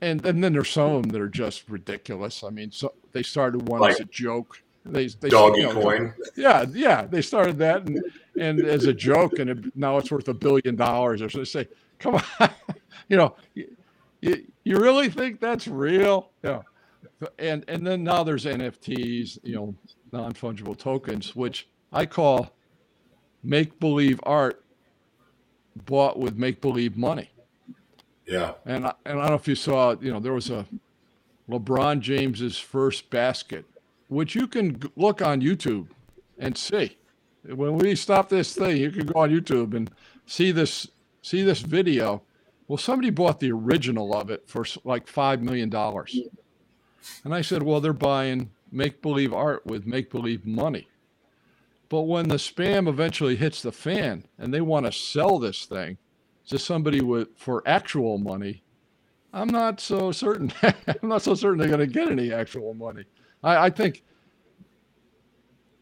[0.00, 2.44] and, and then there's some of them that are just ridiculous.
[2.44, 4.62] I mean, so they started one as a joke.
[4.84, 6.14] They, they Doggy you know, coin.
[6.36, 7.04] Yeah, yeah.
[7.04, 8.02] They started that and,
[8.38, 11.20] and as a joke, and it, now it's worth a billion dollars.
[11.20, 12.50] Or so they say, come on,
[13.08, 13.76] you know, you,
[14.22, 16.30] you, you really think that's real?
[16.42, 16.62] Yeah.
[17.38, 19.74] And and then now there's NFTs, you know,
[20.12, 22.52] non fungible tokens, which I call
[23.42, 24.64] make believe art
[25.86, 27.30] bought with make believe money.
[28.26, 28.52] Yeah.
[28.66, 30.66] And I, and I don't know if you saw, you know, there was a
[31.48, 33.64] LeBron James's first basket,
[34.08, 35.88] which you can look on YouTube
[36.38, 36.96] and see.
[37.44, 39.90] when we stop this thing, you can go on YouTube and
[40.26, 40.88] see this
[41.22, 42.22] see this video.
[42.68, 46.18] Well, somebody bought the original of it for like five million dollars,
[47.24, 50.86] and I said, well, they're buying make believe art with make believe money.
[51.88, 55.96] But when the spam eventually hits the fan and they want to sell this thing
[56.48, 58.62] to somebody with for actual money,
[59.32, 60.52] I'm not so certain.
[60.62, 63.04] I'm not so certain they're going to get any actual money.
[63.42, 64.02] I, I think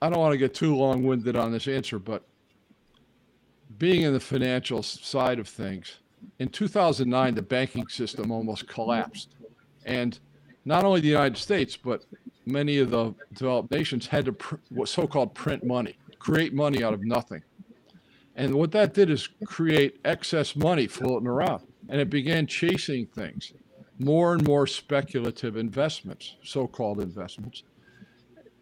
[0.01, 2.25] I don't want to get too long winded on this answer, but
[3.79, 5.99] being in the financial side of things,
[6.39, 9.35] in 2009, the banking system almost collapsed.
[9.85, 10.19] And
[10.65, 12.05] not only the United States, but
[12.47, 16.95] many of the developed nations had to pr- what so-called print money, create money out
[16.95, 17.43] of nothing.
[18.37, 23.53] And what that did is create excess money floating around, and it began chasing things,
[23.99, 27.65] more and more speculative investments, so-called investments.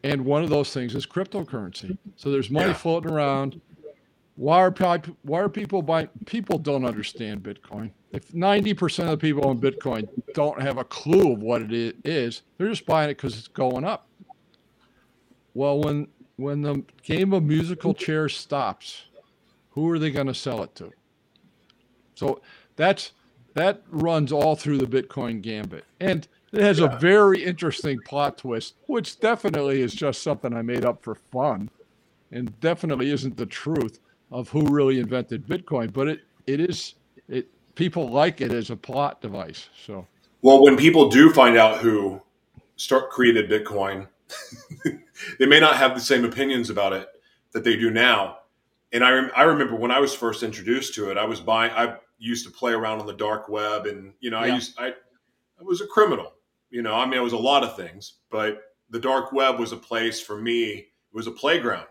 [0.03, 1.97] And one of those things is cryptocurrency.
[2.17, 2.75] So there's money Yeah.
[2.75, 3.61] floating around.
[4.37, 6.09] Why are people, why are people buying?
[6.27, 7.91] People don't understand Bitcoin.
[8.15, 12.43] If 90% of the people on Bitcoin don't have a clue of what it is,
[12.57, 14.07] they're just buying it because it's going up.
[15.53, 16.07] Well, when
[16.37, 19.07] when the game of musical chairs stops,
[19.71, 20.93] who are they going to sell it to?
[22.15, 22.41] So
[22.77, 23.13] that's
[23.55, 28.75] that runs all through the Bitcoin gambit, and it has a very interesting plot twist,
[28.87, 31.69] which definitely is just something I made up for fun,
[32.31, 33.99] and definitely isn't the truth
[34.31, 35.93] of who really invented Bitcoin.
[35.93, 36.95] But it it is
[37.29, 39.69] it people like it as a plot device.
[39.87, 40.07] So
[40.43, 42.21] Well, when people do find out who
[42.77, 44.09] start created Bitcoin,
[45.39, 47.09] they may not have the same opinions about it
[47.53, 48.39] that they do now.
[48.93, 51.73] And I, rem- I remember when I was first introduced to it, I was buying.
[51.73, 54.89] I used to play around on the dark web, and you know, I used I,
[54.89, 56.33] I was a criminal.
[56.71, 59.73] You know, I mean, I was a lot of things, but the dark web was
[59.73, 60.71] a place for me.
[60.73, 61.87] It was a playground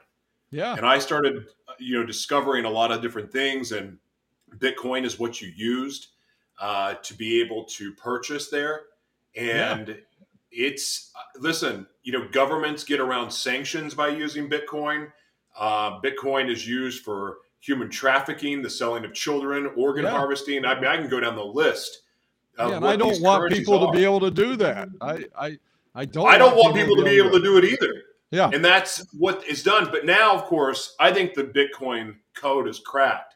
[0.54, 3.72] yeah, and I started, uh, you know, discovering a lot of different things.
[3.72, 3.98] And
[4.60, 6.08] Bitcoin is what you used
[6.60, 8.82] uh, to be able to purchase there.
[9.36, 9.98] And
[10.52, 15.12] it's listen, you know, governments get around sanctions by using Bitcoin.
[15.58, 20.12] Uh, Bitcoin is used for human trafficking, the selling of children, organ Yeah.
[20.12, 20.66] harvesting.
[20.66, 22.02] I mean, I can go down the list.
[22.58, 24.90] Yeah I don't want people to be able to do that.
[25.02, 25.58] I I
[25.96, 26.28] I don't.
[26.28, 28.04] I don't want people to be able to do it either.
[28.32, 28.50] Yeah.
[28.52, 29.90] And that's what is done.
[29.92, 33.33] But now, of course, I think the Bitcoin code is cracked.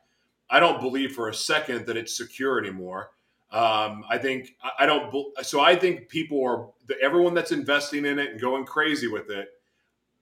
[0.49, 3.11] I don't believe for a second that it's secure anymore.
[3.51, 5.13] Um, I think I- don't.
[5.45, 6.69] So I think people are
[7.01, 9.49] everyone that's investing in it and going crazy with it.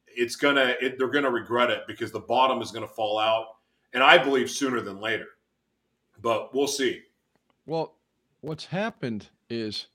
[0.08, 0.76] It's gonna.
[0.82, 3.58] It, they're gonna regret it because the bottom is gonna fall out,
[3.94, 5.28] and I believe sooner than later.
[6.22, 7.02] But we'll see.
[7.66, 7.96] Well,
[8.42, 9.88] what's happened is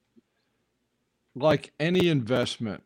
[1.35, 2.83] like any investment,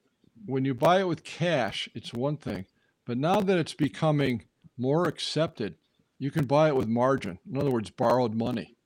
[0.46, 2.66] when you buy it with cash, it's one thing.
[3.06, 4.44] But now that it's becoming
[4.76, 5.76] more accepted,
[6.18, 7.38] you can buy it with margin.
[7.50, 8.76] In other words, borrowed money.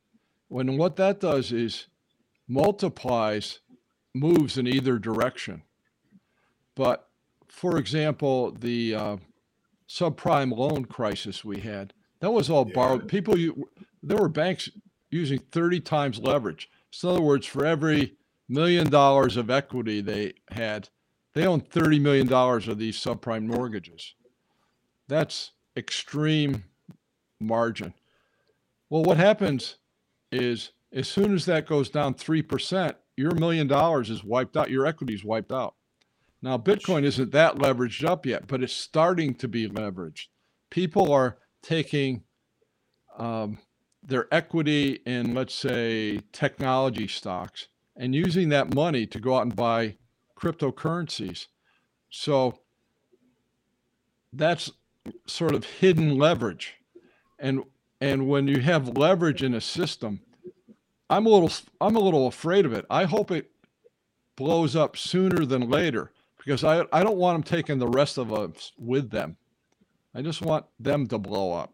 [0.49, 1.87] When what that does is
[2.49, 3.61] multiplies
[4.15, 5.63] moves in either direction.
[6.75, 7.09] But
[7.49, 9.17] for example, the uh,
[9.89, 12.75] subprime loan crisis we had, that was all Yeah.
[12.75, 13.09] borrowed.
[13.09, 13.69] People, you,
[14.03, 14.71] there were banks
[15.11, 16.69] using 30 times leverage.
[16.91, 18.17] So in other words, for every
[18.49, 20.89] million dollars of equity they had,
[21.35, 24.15] they owned $30 million of these subprime mortgages.
[25.07, 26.65] That's extreme
[27.41, 27.95] margin.
[28.91, 29.77] Well, what happens
[30.33, 34.87] is as soon as that goes down 3%, your million dollars is wiped out, your
[34.87, 35.75] equity is wiped out.
[36.41, 40.27] Now, Bitcoin isn't that leveraged up yet, but it's starting to be leveraged.
[40.71, 42.23] People are taking
[43.19, 43.59] um,
[44.03, 49.57] their equity in, let's say, technology stocks and using that money to go out and
[49.57, 49.97] buy
[50.39, 51.49] cryptocurrencies.
[52.11, 52.61] So
[54.33, 54.71] that's
[55.27, 56.78] sort of hidden leverage.
[57.39, 57.63] And
[58.01, 60.21] and when you have leverage in a system,
[61.11, 62.87] I'm a little I'm a little afraid of it.
[62.91, 63.51] I hope it
[64.37, 68.33] blows up sooner than later because I I don't want them taking the rest of
[68.33, 69.37] us with them.
[70.15, 71.73] I just want them to blow up.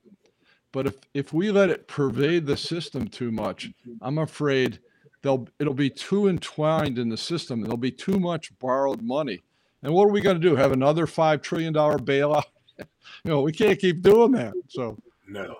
[0.72, 3.70] But if if we let it pervade the system too much,
[4.02, 4.80] I'm afraid
[5.22, 7.60] they'll it'll be too entwined in the system.
[7.60, 9.42] There'll be too much borrowed money.
[9.82, 10.56] And what are we going to do?
[10.56, 12.44] Have another five trillion dollar bailout?
[12.78, 12.86] you
[13.24, 14.54] know, we can't keep doing that.
[14.68, 14.96] So
[15.26, 15.56] No,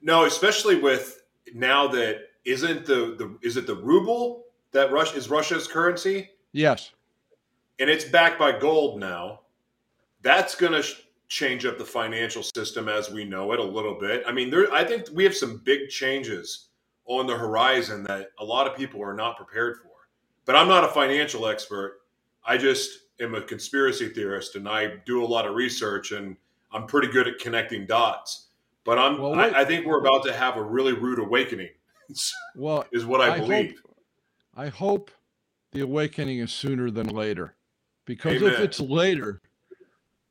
[0.00, 1.22] no, especially with
[1.54, 6.92] now that isn't the the is it the ruble that Russia is Russia's currency yes,
[7.78, 9.40] and it's backed by gold now.
[10.22, 13.98] That's going to sh- change up the financial system as we know it a little
[13.98, 14.22] bit.
[14.26, 16.68] I mean, there I think we have some big changes
[17.06, 19.90] on the horizon that a lot of people are not prepared for.
[20.44, 22.00] But I'm not a financial expert.
[22.44, 26.36] I just am a conspiracy theorist and I do a lot of research and
[26.72, 28.43] I'm pretty good at connecting dots.
[28.84, 29.50] But I'm Well, I.
[29.50, 31.70] I think we're about to have a really rude awakening.
[32.56, 33.80] Well, is what I, I believe.
[33.82, 33.96] hope
[34.54, 35.10] I hope
[35.72, 37.56] the awakening is sooner than later.
[38.04, 39.40] Because if it's later,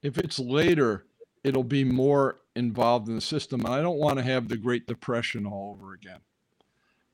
[0.03, 1.05] if it's later,
[1.43, 3.65] it'll be more involved in the system.
[3.65, 6.19] And I don't want to have the Great Depression all over again.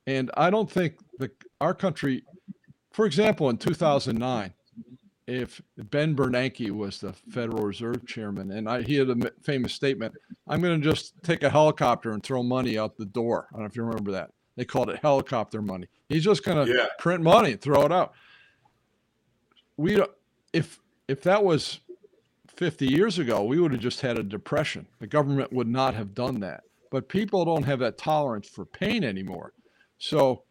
[0.05, 1.31] And I don't think the
[1.61, 2.23] our country,
[2.91, 4.53] for example, in 2009,
[5.29, 10.13] if Ben Bernanke was the Federal Reserve Chairman, and I, he had a famous statement,
[10.47, 13.61] "I'm going to just take a helicopter and throw money out the door." I don't
[13.61, 14.31] know if you remember that.
[14.55, 15.87] They called it helicopter money.
[16.09, 16.87] He's just going to Yeah.
[16.97, 18.13] print money and throw it out.
[19.77, 20.03] We,
[20.51, 21.79] if if that was
[22.55, 24.85] 50 years ago, we would have just had a depression.
[24.99, 26.63] The government would not have done that.
[26.91, 29.53] But people don't have that tolerance for pain anymore.
[29.99, 30.43] So,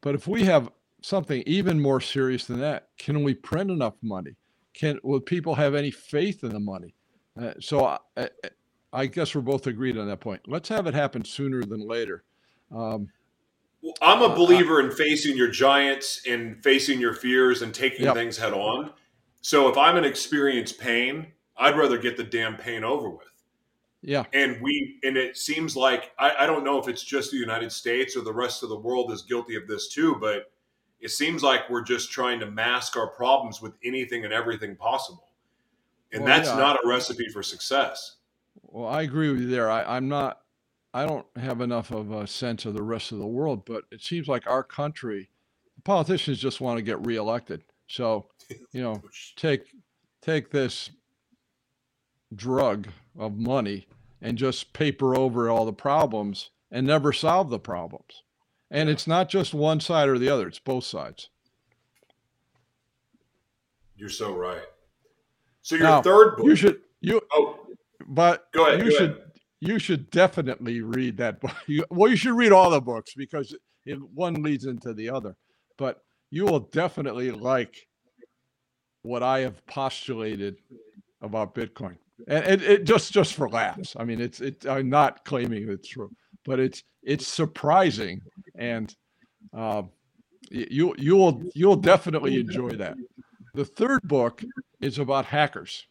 [0.00, 0.70] but if we have
[1.02, 4.36] something even more serious than that, can we print enough money?
[4.74, 6.94] Can will people have any faith in the money?
[7.40, 8.28] Uh, so I, I,
[8.92, 10.40] I guess we're both agreed on that point.
[10.46, 12.24] Let's have it happen sooner than later.
[12.70, 13.08] Um,
[13.82, 18.14] Well, I'm a believer in facing your giants and facing your fears and taking Yep.
[18.14, 18.92] things head on.
[19.42, 23.26] So if I'm an experienced pain, I'd rather get the damn pain over with.
[24.02, 27.36] yeah, And we and it seems like I, I don't know if it's just the
[27.38, 30.50] United States or the rest of the world is guilty of this too, but
[31.02, 35.26] it seems like we're just trying to mask our problems with anything and everything possible.
[36.12, 36.56] And Well, that's yeah.
[36.56, 38.16] not a recipe for success.
[38.62, 39.68] Well, I agree with you there.
[39.68, 40.38] I, I'm not.
[40.94, 44.02] I don't have enough of a sense of the rest of the world, but it
[44.02, 45.30] seems like our country,
[45.84, 47.62] politicians just want to get reelected.
[47.88, 48.26] So,
[48.72, 49.02] you know,
[49.36, 49.62] take
[50.20, 50.90] take this
[52.34, 52.88] drug
[53.18, 53.86] of money
[54.20, 58.22] and just paper over all the problems and never solve the problems.
[58.72, 61.28] And it's not just one side or the other; it's both sides.
[63.96, 64.62] You're so right.
[65.60, 66.46] So your Now, third book.
[66.46, 67.60] You should you, oh,
[68.08, 68.80] but go ahead.
[68.84, 69.32] you go should ahead.
[69.60, 71.52] you should definitely read that book.
[71.68, 73.54] You, well, you should read all the books because
[73.86, 75.36] it, one leads into the other.
[75.76, 77.86] But you will definitely like
[79.02, 80.56] what I have postulated
[81.20, 83.94] about Bitcoin, and it, it just just for laughs.
[83.98, 84.66] I mean, it's it.
[84.66, 86.10] I'm not claiming it's true,
[86.44, 88.20] but it's it's surprising,
[88.54, 88.94] and
[89.52, 92.96] y- you you will you'll definitely enjoy that.
[93.54, 94.42] The third book
[94.80, 95.86] is about hackers.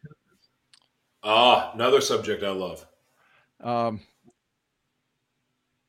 [1.23, 2.85] Ah, another subject I love.
[3.61, 4.01] um,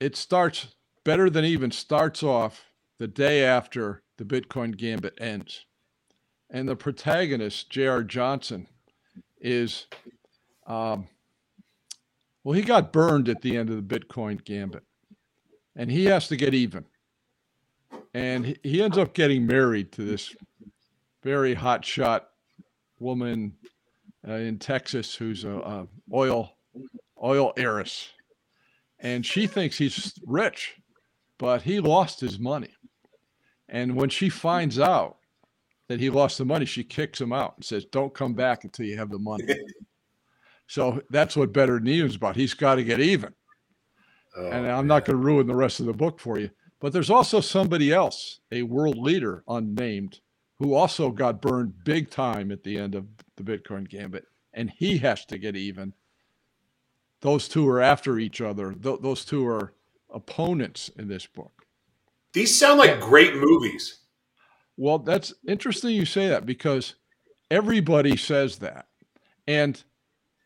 [0.00, 2.64] it starts better than even starts off
[2.98, 5.64] the day after the Bitcoin gambit ends.
[6.50, 8.02] And the protagonist, J.R.
[8.02, 8.66] Johnson,
[9.40, 9.86] is,
[10.66, 11.08] um,
[12.44, 14.84] well, he got burned at the end of the Bitcoin gambit
[15.76, 16.84] and he has to get even.
[18.14, 20.34] And he, ends up getting married to this
[21.22, 22.28] very hot shot
[22.98, 23.54] woman
[24.26, 26.52] uh, in Texas who's a, a oil
[27.22, 28.10] oil heiress,
[28.98, 30.74] and she thinks he's rich,
[31.38, 32.70] but he lost his money.
[33.68, 35.18] And when she finds out
[35.88, 38.86] that he lost the money, she kicks him out and says, "Don't come back until
[38.86, 39.44] you have the money."
[40.72, 42.34] so that's what Better News is about.
[42.34, 43.34] He's got to get even.
[44.34, 46.48] Oh, and I'm not going to ruin the rest of the book for you.
[46.80, 50.20] But there's also somebody else, a world leader, unnamed,
[50.58, 53.04] who also got burned big time at the end of
[53.36, 55.92] the Bitcoin gambit, and he has to get even.
[57.20, 58.72] Those two are after each other.
[58.72, 59.74] Th- those two are
[60.08, 61.66] opponents in this book.
[62.32, 63.98] These sound like great movies.
[64.78, 66.94] Well, that's interesting you say that because
[67.50, 68.86] everybody says that.
[69.46, 69.84] And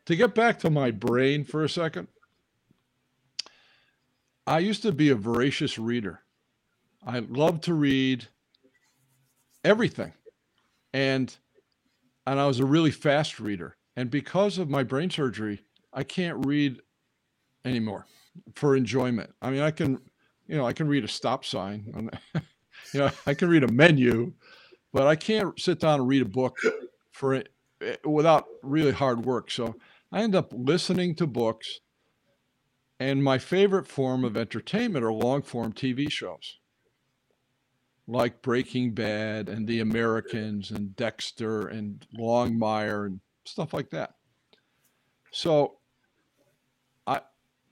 [0.06, 2.08] to get back to my brain for a second,
[4.46, 6.22] I used to be a voracious reader.
[7.04, 8.26] I loved to read
[9.64, 10.12] everything.
[10.92, 11.36] And
[12.26, 13.76] and I was a really fast reader.
[13.96, 16.80] And because of my brain surgery, I can't read
[17.64, 18.06] anymore
[18.54, 19.30] for enjoyment.
[19.40, 20.00] I mean, I can,
[20.46, 22.10] you know, I can read a stop sign.
[22.92, 24.32] you know, I can read a menu,
[24.92, 26.58] but I can't sit down and read a book
[27.12, 27.48] for it
[27.80, 29.50] eh, without really hard work.
[29.50, 29.76] So
[30.12, 31.80] I end up listening to books.
[32.98, 36.58] And my favorite form of entertainment are long form TV shows
[38.08, 44.14] like Breaking Bad and The Americans and Dexter and Longmire and stuff like that.
[45.32, 45.78] So
[47.06, 47.20] I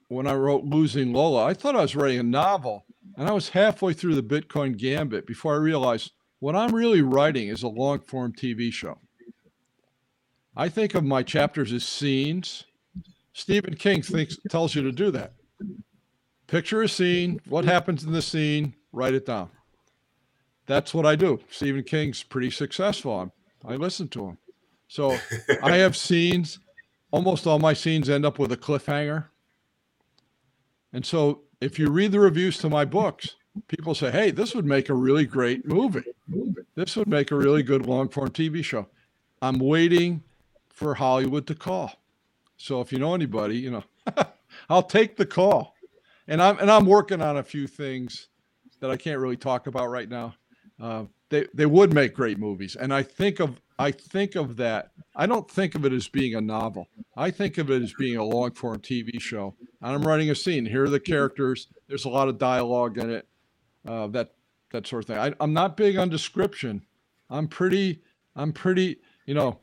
[0.09, 2.85] when I wrote Losing Lola, I thought I was writing a novel
[3.17, 7.49] and I was halfway through the Bitcoin gambit before I realized what I'm really writing
[7.49, 8.99] is a long form TV show.
[10.57, 12.65] I think of my chapters as scenes.
[13.33, 15.35] Stephen King thinks tells you to do that.
[16.47, 19.51] Picture a scene, what happens in the scene, write it down.
[20.67, 21.41] That's what I do.
[21.51, 23.19] Stephen King's pretty successful.
[23.19, 23.33] I'm,
[23.65, 24.39] I listen to him.
[24.89, 25.19] So
[25.63, 26.59] I have scenes
[27.15, 29.27] almost all my scenes end up with a cliffhanger.
[30.93, 33.37] And so if you read the reviews to my books,
[33.69, 36.03] people say, hey, this would make a really great movie.
[36.75, 38.89] This would make a really good long form TV show.
[39.41, 40.25] I'm waiting
[40.75, 42.03] for Hollywood to call.
[42.57, 43.85] So if you know anybody, you know,
[44.69, 45.75] I'll take the call.
[46.29, 48.29] And I'm and I'm working on a few things
[48.81, 50.35] that I can't really talk about right now.
[50.81, 54.93] Uh, they they would make great movies, and I think of I think of that.
[55.15, 56.89] I don't think of it as being a novel.
[57.17, 59.55] I think of it as being a long form TV show.
[59.83, 60.65] And I'm writing a scene.
[60.65, 61.69] Here are the characters.
[61.89, 63.29] There's a lot of dialogue in it.
[63.87, 64.33] Uh, that
[64.71, 65.19] that sort of thing.
[65.19, 66.83] I, I'm not big on description.
[67.31, 68.03] I'm pretty.
[68.35, 68.99] I'm pretty.
[69.27, 69.59] You know,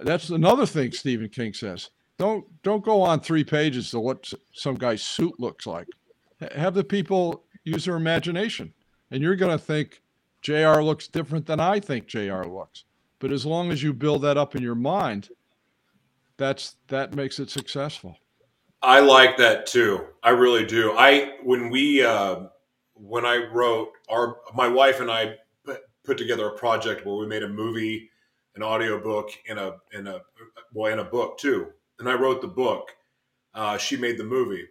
[0.00, 1.90] that's another thing Stephen King says.
[2.18, 5.88] Don't don't go on three pages to what some guy's suit looks like.
[6.54, 8.72] Have the people use their imagination,
[9.10, 10.02] and you're going to think
[10.42, 10.82] J.R.
[10.82, 12.44] looks different than I think J.R.
[12.44, 12.84] looks.
[13.18, 15.30] But as long as you build that up in your mind,
[16.36, 18.16] that's that makes it successful.
[18.82, 20.06] I like that too.
[20.22, 20.92] I really do.
[20.96, 22.48] I when we uh,
[22.94, 25.36] when I wrote our my wife and I
[26.04, 28.10] put together a project where we made a movie,
[28.56, 30.20] an audio book, and a in a
[30.72, 31.68] well, and a book too.
[31.98, 32.90] And I wrote the book.
[33.54, 34.66] Uh, she made the movie,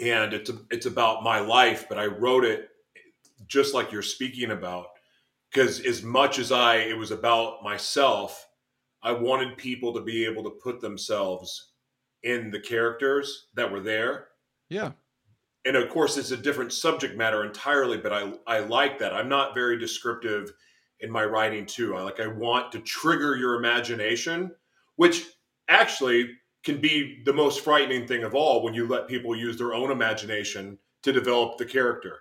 [0.00, 1.86] and it's a, it's about my life.
[1.88, 2.70] But I wrote it
[3.46, 4.86] just like you're speaking about,
[5.50, 8.48] because as much as I it was about myself,
[9.02, 11.70] I wanted people to be able to put themselves
[12.22, 14.28] in the characters that were there.
[14.68, 14.92] Yeah
[15.64, 19.28] and of course it's a different subject matter entirely but i i like that i'm
[19.28, 20.52] not very descriptive
[21.02, 24.50] in my writing too i like i want to trigger your imagination
[24.96, 25.26] which
[25.68, 26.30] actually
[26.64, 29.90] can be the most frightening thing of all when you let people use their own
[29.90, 32.20] imagination to develop the character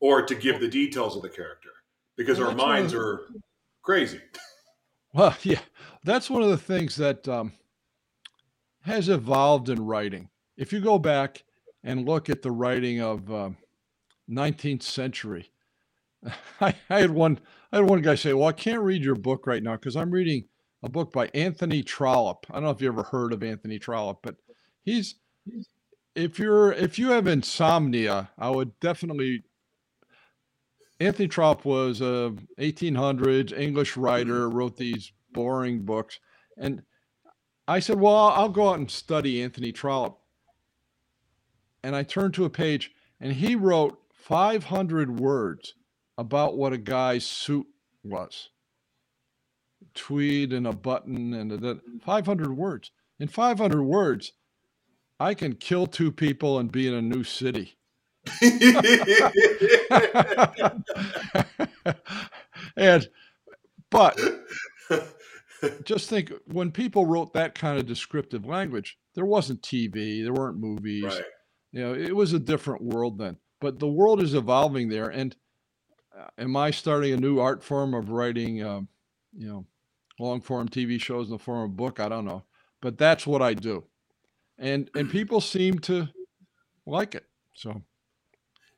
[0.00, 1.70] or to give the details of the character
[2.16, 3.28] because well, our minds are
[3.82, 4.20] crazy
[5.14, 5.60] well yeah
[6.04, 7.52] that's one of the things that um,
[8.82, 11.44] has evolved in writing if you go back
[11.84, 13.50] and look at the writing of uh,
[14.30, 15.50] 19th century.
[16.60, 17.40] I, I, had one
[17.72, 20.10] I had one guy say, "Well, I can't read your book right now because I'm
[20.10, 20.48] reading
[20.82, 22.46] a book by Anthony Trollope.
[22.50, 24.36] I don't know if you ever heard of Anthony Trollope, but
[24.82, 25.16] he's
[26.14, 29.44] if you're if you have insomnia, I would definitely
[31.00, 36.20] Anthony Trollope was a 1800s English writer, wrote these boring books,
[36.58, 36.82] and
[37.66, 40.22] I said, "Well, I'll go out and study Anthony Trollope."
[41.82, 45.74] and I turned to a page and he wrote 500 words
[46.18, 47.66] about what a guy's suit
[48.04, 48.50] was
[49.94, 52.90] tweed and a button and a, 500 words.
[53.18, 54.32] In 500 words,
[55.20, 57.76] I can kill two people and be in a new city.
[62.76, 63.08] and
[63.90, 64.20] but
[65.84, 70.58] just think when people wrote that kind of descriptive language, there wasn't TV, there weren't
[70.58, 71.02] movies.
[71.04, 71.24] Right.
[71.72, 75.08] You know, it was a different world then, but the world is evolving there.
[75.08, 75.34] And
[76.38, 78.80] am I starting a new art form of writing, uh,
[79.36, 79.66] you know,
[80.18, 82.00] long form TV shows in the form of book?
[82.00, 82.44] I don't know,
[82.80, 83.84] but that's what I do,
[84.58, 86.08] and and people seem to
[86.86, 87.26] like it.
[87.54, 87.82] So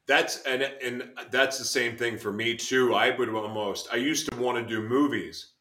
[0.07, 2.95] that's and and that's the same thing for me too.
[2.95, 5.53] I would almost I used to want to do movies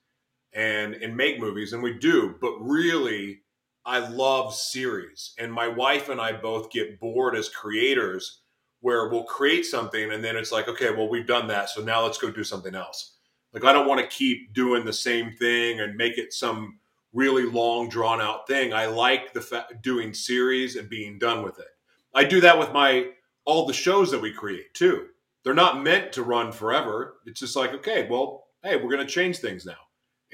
[0.53, 3.41] and and make movies, and we do, but really
[3.86, 5.34] I love series.
[5.38, 8.43] And my wife and I both get bored as creators
[8.84, 11.70] where we'll create something and then it's like, okay, well, we've done that.
[11.70, 13.14] So now let's go do something else.
[13.54, 16.80] Like, I don't want to keep doing the same thing and make it some
[17.14, 18.74] really long, drawn out thing.
[18.74, 21.70] I like the doing series and being done with it.
[22.14, 23.12] I do that with my
[23.46, 25.08] all the shows that we create too.
[25.46, 27.16] They're not meant to run forever.
[27.26, 29.80] It's just like, okay, well, hey, we're going to change things now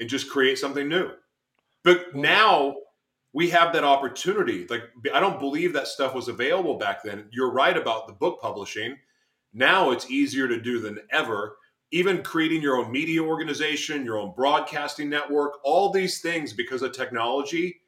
[0.00, 1.12] and just create something new.
[1.84, 2.74] But now
[3.32, 4.66] we have that opportunity.
[4.68, 4.82] Like
[5.14, 7.26] I don't believe that stuff was available back then.
[7.30, 8.96] You're right about the book publishing.
[9.52, 11.56] Now it's easier to do than ever.
[11.92, 16.92] Even creating your own media organization, your own broadcasting network, all these things because of
[16.92, 17.80] technology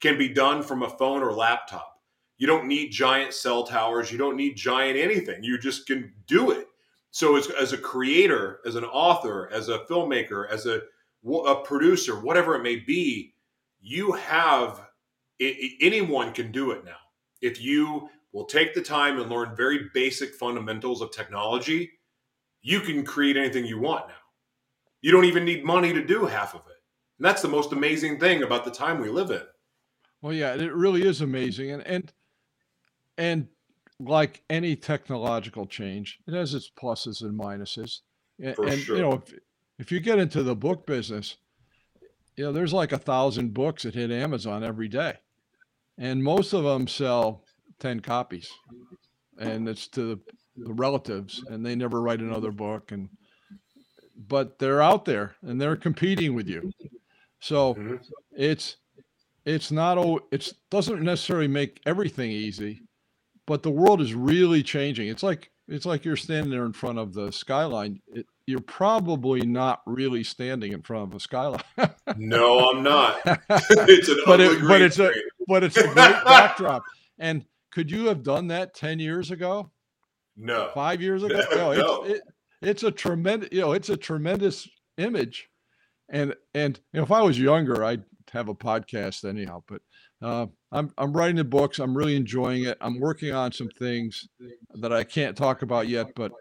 [0.00, 2.00] can be done from a phone or laptop.
[2.38, 5.44] You don't need giant cell towers, you don't need giant anything.
[5.44, 6.68] You just can do it.
[7.10, 10.80] So as, as a creator, as an author, as a filmmaker, as a,
[11.26, 13.34] a producer, whatever it may be,
[13.82, 14.80] you have
[15.40, 16.96] it, anyone can do it now.
[17.40, 21.90] If you will take the time and learn very basic fundamentals of technology,
[22.62, 24.14] you can create anything you want now.
[25.00, 26.76] You don't even need money to do half of it.
[27.18, 29.42] And that's the most amazing thing about the time we live in.
[30.22, 31.70] Well, yeah, it really is amazing.
[31.70, 32.12] And and
[33.16, 33.48] and
[33.98, 38.00] like any technological change, it has its pluses and minuses.
[38.54, 38.96] For and sure.
[38.96, 39.34] you know, if,
[39.78, 41.36] if you get into the book business,
[42.36, 45.16] you know, there's like a thousand books that hit Amazon every day
[46.00, 47.44] and most of them sell
[47.78, 48.50] 10 copies
[49.38, 50.20] and it's to the,
[50.74, 53.08] relatives and they never write another book and
[54.28, 56.70] but they're out there and they're competing with you
[57.40, 58.04] so Mhm.
[58.32, 58.76] it's
[59.46, 62.82] it's not oh it doesn't necessarily make everything easy
[63.46, 66.98] but the world is really changing it's like it's like you're standing there in front
[66.98, 71.62] of the skyline it, you're probably not really standing in front of a skyline
[72.16, 73.20] No, I'm not.
[73.48, 75.12] it's an But it- but it's a-.
[75.50, 75.94] but it's a great
[76.24, 76.82] backdrop
[77.18, 79.70] and could you have done that 10 years ago
[80.40, 80.70] no.
[80.74, 81.40] five years ago.
[81.50, 81.72] No.
[81.72, 82.22] No, it's, it,
[82.62, 85.48] it's a tremendous, you know, it's a tremendous image.
[86.08, 89.62] And and you know, if I was younger, I'd have a podcast anyhow.
[89.68, 89.82] But
[90.20, 91.78] uh, I'm I'm writing the books.
[91.78, 92.76] I'm really enjoying it.
[92.80, 94.28] I'm working on some things
[94.74, 96.32] that I can't talk about yet, but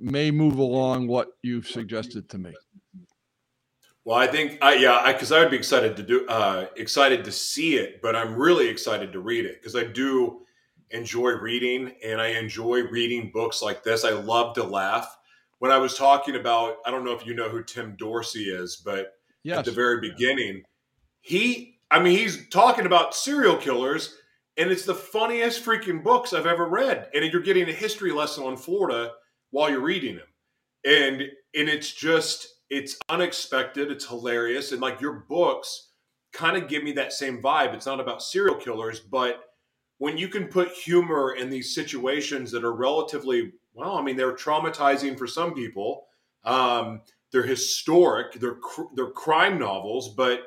[0.00, 2.54] may move along what you've suggested to me.
[4.04, 7.32] Well, I think I yeah, because I, would be excited to do uh, excited to
[7.32, 10.42] see it, but I'm really excited to read it because I do
[10.90, 14.04] enjoy reading and I enjoy reading books like this.
[14.04, 15.16] I love to laugh.
[15.58, 18.76] When I was talking about, I don't know if you know who Tim Dorsey is,
[18.76, 19.14] but
[19.58, 20.62] at the very beginning,
[21.22, 24.16] he, I mean, he's talking about serial killers,
[24.58, 27.08] and it's the funniest freaking books I've ever read.
[27.14, 29.12] And you're getting a history lesson on Florida
[29.50, 30.26] while you're reading them,
[30.84, 31.22] and
[31.54, 35.90] and it's just it's unexpected, it's hilarious, and like your books
[36.32, 37.72] kind of give me that same vibe.
[37.74, 39.40] It's not about serial killers, but
[39.98, 44.36] when you can put humor in these situations that are relatively well, I mean, they're
[44.36, 46.06] traumatizing for some people.
[46.44, 47.00] Um,
[47.32, 48.34] they're historic.
[48.34, 50.42] They're cr- they're crime novels, but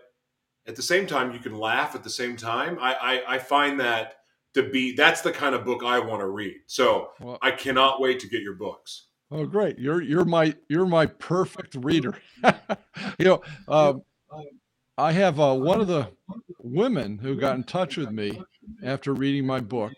[0.66, 1.96] at the same time, you can laugh.
[1.96, 4.16] At the same time, I I, I find that
[4.54, 6.58] to be that's the kind of book I want to read.
[6.68, 9.07] So Well- I cannot wait to get your books.
[9.30, 9.78] Oh, great!
[9.78, 12.18] You're you're my you're my perfect reader.
[13.20, 14.04] you know, um,
[14.98, 16.10] I have uh, one of the
[16.60, 18.42] women who got in touch with me
[18.84, 19.94] after reading my book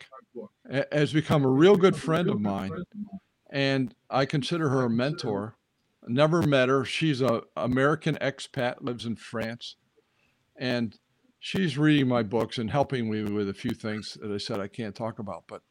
[0.91, 2.71] has become a real good friend of mine,
[3.51, 5.55] and I consider her a mentor.
[6.07, 6.83] Never met her.
[6.83, 9.75] She's a American expat, lives in France,
[10.57, 10.97] and
[11.39, 14.69] she's reading my books and helping me with a few things that I said I
[14.69, 15.43] can't talk about.
[15.47, 15.61] But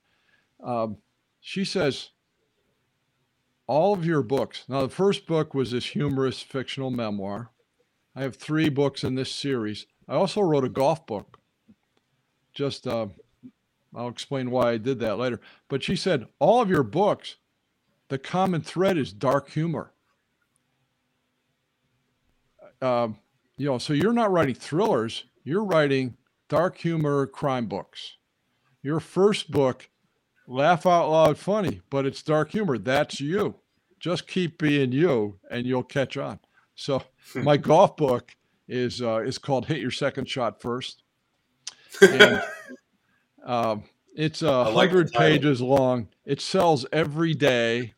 [0.62, 0.98] um,
[1.40, 2.10] she says
[3.68, 4.64] all of your books.
[4.66, 7.50] Now, the first book was this humorous fictional memoir.
[8.16, 9.86] I have three books in this series.
[10.08, 11.38] I also wrote a golf book.
[12.52, 13.08] Just, uh,
[13.94, 15.40] I'll explain why I did that later.
[15.68, 17.36] But she said, all of your books,
[18.08, 19.92] the common thread is dark humor.
[22.80, 23.18] Um,
[23.58, 26.16] you know, so you're not writing thrillers, you're writing
[26.48, 28.16] dark humor crime books.
[28.82, 29.90] Your first book
[30.48, 32.78] laugh out loud funny, but it's dark humor.
[32.78, 33.54] That's you.
[34.00, 36.40] Just keep being you, and you'll catch on.
[36.74, 37.02] So
[37.34, 38.34] my golf book
[38.66, 41.02] is uh, is called "Hit Your Second Shot First.
[42.00, 42.42] And,
[43.44, 43.84] um,
[44.14, 45.28] it's a like the hundred title.
[45.28, 46.08] pages long.
[46.24, 47.94] It sells every day.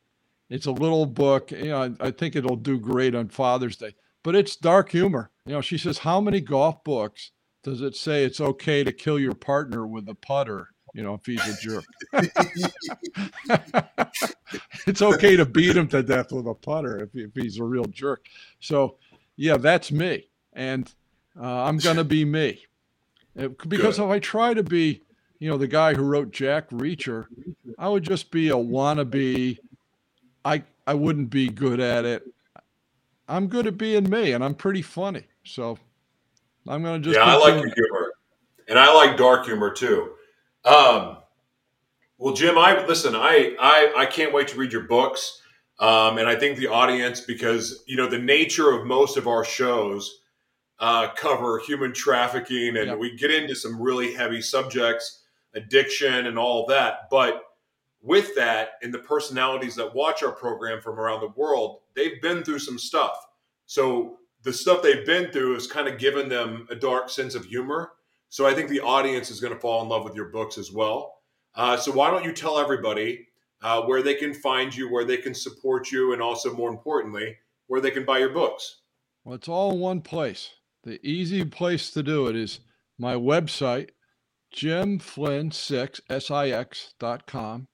[0.48, 1.52] It's a little book.
[1.52, 3.94] You know, I, I think it'll do great on Father's Day.
[4.22, 5.30] But it's dark humor.
[5.46, 7.30] You know, she says, "How many golf books
[7.62, 11.24] does it say it's okay to kill your partner with a putter?" You know, if
[11.24, 11.84] he's a jerk.
[14.86, 17.84] it's okay to beat him to death with a putter if, if he's a real
[17.84, 18.26] jerk.
[18.58, 18.96] So,
[19.36, 20.28] yeah, that's me.
[20.52, 20.92] And
[21.40, 22.64] uh, I'm going to be me.
[23.38, 24.04] Uh, Because Good.
[24.04, 25.02] if I try to be,
[25.38, 27.26] you know, the guy who wrote Jack Reacher,
[27.78, 29.58] I would just be a wannabe.
[30.44, 32.24] I, I wouldn't be good at it.
[33.28, 35.22] I'm good at being me, and I'm pretty funny.
[35.44, 35.78] So
[36.66, 37.18] I'm going to just.
[37.18, 38.12] yeah, I like your humor,
[38.68, 40.10] and I like dark humor too.
[40.64, 41.18] Um,
[42.18, 43.14] well, Jim, I listen.
[43.16, 45.40] I I I can't wait to read your books,
[45.78, 49.44] um, and I think the audience because you know the nature of most of our
[49.44, 50.20] shows
[50.80, 52.94] uh, cover human trafficking, and Yeah.
[52.94, 55.22] we get into some really heavy subjects,
[55.54, 57.08] addiction, and all that.
[57.10, 57.42] But
[58.02, 62.42] with that, and the personalities that watch our program from around the world, they've been
[62.42, 63.12] through some stuff.
[63.66, 67.44] So the stuff they've been through has kind of given them a dark sense of
[67.44, 67.92] humor.
[68.30, 70.72] So I think the audience is going to fall in love with your books as
[70.72, 71.16] well.
[71.54, 73.26] Uh, so why don't you tell everybody
[73.60, 77.36] uh, where they can find you, where they can support you, and also more importantly,
[77.66, 78.82] where they can buy your books?
[79.24, 80.50] Well, it's all in one place.
[80.84, 82.60] The easy place to do it is
[82.98, 83.90] my website,
[84.54, 87.66] jimflynn6, S-I-X dot com.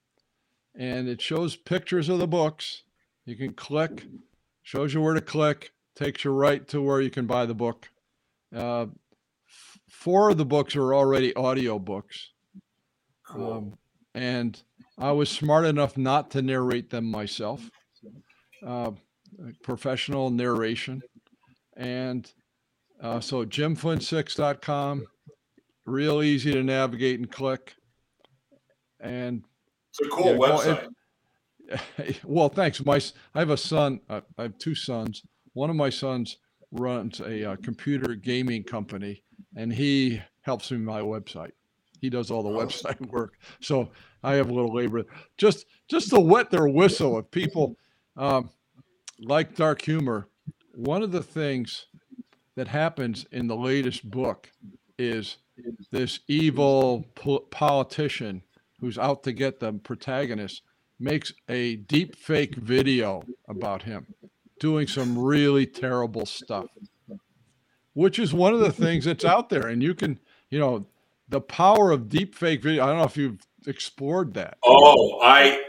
[0.74, 2.82] And it shows pictures of the books.
[3.24, 4.06] You can click,
[4.62, 7.90] shows you where to click, takes you right to where you can buy the book.
[8.54, 8.86] Uh,
[9.96, 12.30] four of the books are already audio books.
[13.34, 13.74] Um,
[14.14, 14.60] and
[14.98, 17.70] I was smart enough not to narrate them myself.
[18.64, 18.92] Uh,
[19.62, 21.02] professional narration.
[21.76, 22.30] And
[23.02, 25.04] uh, so jimflynn6.com.
[25.86, 27.74] real easy to navigate and click.
[29.00, 29.44] And
[29.90, 30.88] it's a cool yeah, website.
[31.98, 32.84] It, well, thanks.
[32.84, 33.00] My
[33.34, 34.00] I have a son.
[34.08, 35.22] Uh, I have two sons.
[35.54, 36.38] One of my sons
[36.70, 39.22] runs a uh, computer gaming company,
[39.56, 41.52] and he helps me my website.
[42.00, 42.64] He does all the oh.
[42.64, 43.38] website work.
[43.60, 43.90] So
[44.22, 45.04] I have a little labor
[45.36, 47.18] just just to wet their whistle.
[47.18, 47.76] If people
[48.16, 48.50] um,
[49.18, 50.28] like dark humor,
[50.74, 51.86] one of the things
[52.54, 54.50] that happens in the latest book
[54.98, 55.38] is
[55.90, 58.42] this evil po- politician
[58.80, 60.62] who's out to get the protagonist
[60.98, 64.06] makes a deep fake video about him
[64.58, 66.66] doing some really terrible stuff
[67.96, 70.18] which is one of the things that's out there and you can
[70.50, 70.86] you know
[71.28, 75.62] the power of deep fake video i don't know if you've explored that oh i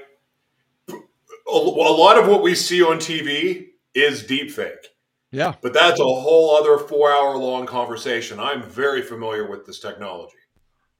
[0.89, 4.91] a lot of what we see on tv is deep fake
[5.31, 5.53] yeah.
[5.61, 8.39] But that's a whole other four hour long conversation.
[8.39, 10.37] I'm very familiar with this technology.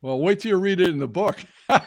[0.01, 1.39] Well, wait till you read it in the book.
[1.69, 1.79] oh,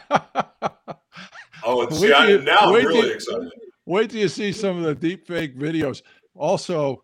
[1.83, 3.51] it's, yeah, you, now I'm really you, excited.
[3.85, 6.01] Wait till you see some of the deep fake videos.
[6.35, 7.03] Also,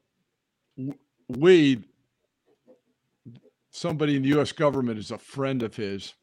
[1.27, 1.83] we,
[3.77, 4.51] somebody in the U.S.
[4.51, 6.15] government is a friend of his,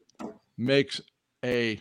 [0.57, 0.99] makes
[1.43, 1.79] a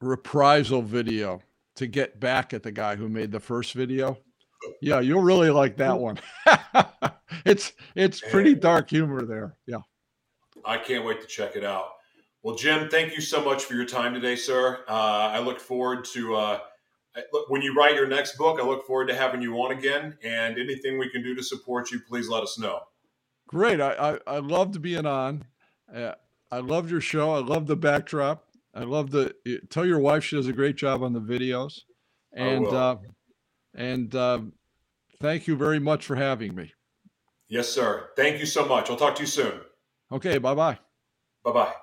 [0.00, 1.42] reprisal video
[1.76, 4.18] to get back at the guy who made the first video.
[4.80, 6.18] Yeah, you'll really like that one.
[7.44, 9.56] it's it's pretty dark humor there.
[9.66, 9.78] Yeah.
[10.64, 11.90] I can't wait to check it out.
[12.42, 14.84] Well, Jim, thank you so much for your time today, sir.
[14.88, 14.92] Uh,
[15.32, 16.58] I look forward to uh,
[17.48, 18.58] when you write your next book.
[18.60, 20.16] I look forward to having you on again.
[20.24, 22.80] And anything we can do to support you, please let us know.
[23.48, 23.80] Great.
[23.80, 25.44] I I, I loved being on.
[25.92, 26.12] Uh,
[26.52, 27.32] I loved your show.
[27.32, 28.44] I love the backdrop.
[28.74, 29.34] I love the
[29.70, 31.80] tell your wife she does a great job on the videos.
[32.32, 32.96] And uh,
[33.74, 34.52] and um,
[35.20, 36.72] thank you very much for having me.
[37.48, 38.10] Yes, sir.
[38.16, 38.88] Thank you so much.
[38.90, 39.60] I'll talk to you soon.
[40.12, 40.38] Okay.
[40.38, 40.78] Bye bye.
[41.42, 41.74] Bye bye.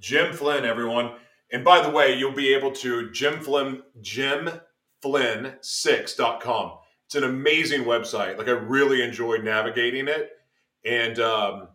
[0.00, 1.16] Jim Flynn, everyone.
[1.52, 6.72] And by the way, you'll be able to Jim Flynn, jimflynn6.com.
[7.06, 8.38] It's an amazing website.
[8.38, 10.30] Like I really enjoyed navigating it.
[10.84, 11.68] And um,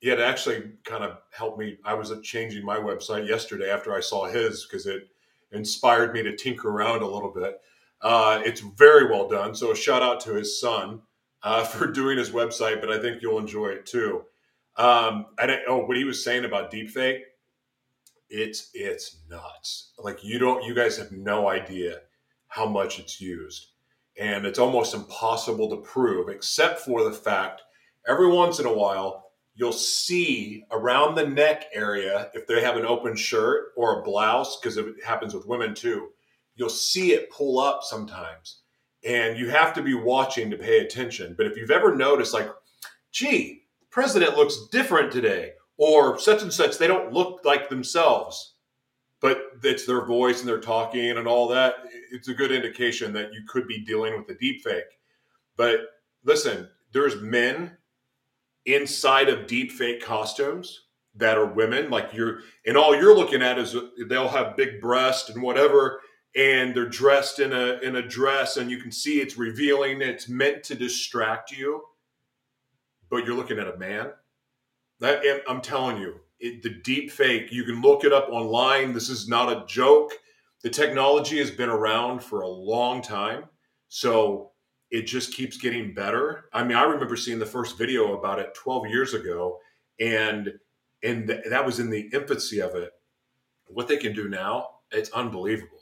[0.00, 1.78] it actually kind of helped me.
[1.84, 5.08] I was changing my website yesterday after I saw his because it
[5.52, 7.60] inspired me to tinker around a little bit.
[8.02, 9.54] Uh, it's very well done.
[9.54, 11.02] So a shout out to his son
[11.42, 14.24] uh, for doing his website, but I think you'll enjoy it too.
[14.76, 17.20] Um, and oh, what he was saying about deepfake,
[18.28, 19.92] it's it's nuts.
[19.98, 22.00] Like you don't, you guys have no idea
[22.48, 23.68] how much it's used,
[24.18, 27.62] and it's almost impossible to prove, except for the fact
[28.06, 32.84] every once in a while you'll see around the neck area if they have an
[32.84, 36.10] open shirt or a blouse, because it happens with women too
[36.56, 38.62] you'll see it pull up sometimes.
[39.04, 41.34] And you have to be watching to pay attention.
[41.36, 42.50] But if you've ever noticed, like,
[43.12, 48.54] gee, the president looks different today, or such and such, they don't look like themselves,
[49.20, 51.74] but it's their voice and they're talking and all that,
[52.10, 54.98] it's a good indication that you could be dealing with a deep fake.
[55.56, 55.80] But
[56.24, 57.76] listen, there's men
[58.66, 60.82] inside of deep fake costumes
[61.14, 63.76] that are women like you're and all you're looking at is
[64.08, 66.00] they'll have big breast and whatever
[66.36, 70.28] and they're dressed in a in a dress and you can see it's revealing it's
[70.28, 71.82] meant to distract you
[73.08, 74.10] but you're looking at a man.
[75.00, 78.92] That i'm telling you it, the deep fake you can look it up online.
[78.92, 80.12] This is not a joke.
[80.62, 83.44] The technology has been around for a long time.
[83.88, 84.52] So
[84.90, 88.54] it just keeps getting better i mean i remember seeing the first video about it
[88.54, 89.58] 12 years ago
[90.00, 90.52] and
[91.02, 92.92] and th- that was in the infancy of it
[93.66, 95.76] what they can do now it's unbelievable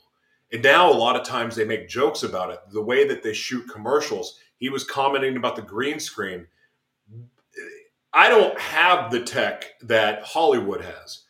[0.51, 2.59] and now a lot of times they make jokes about it.
[2.71, 6.47] The way that they shoot commercials, he was commenting about the green screen.
[8.13, 11.23] I don't have the tech that Hollywood has.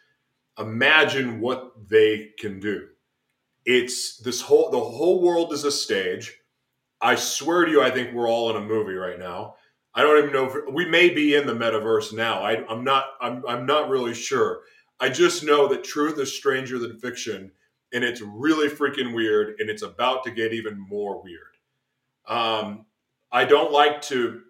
[0.59, 2.87] Imagine what they can do.
[3.65, 6.37] It's this whole the whole world is a stage.
[7.05, 9.55] I swear to you, I think we're all in a movie right now.
[9.93, 12.41] I don't even know if we may be in the metaverse now.
[12.41, 13.05] I, am not.
[13.21, 14.61] I'm, I'm not really sure.
[14.99, 17.51] I just know that truth is stranger than fiction
[17.93, 21.55] and it's really freaking weird, and it's about to get even more weird.
[22.27, 22.85] Um,
[23.31, 24.41] I don't like to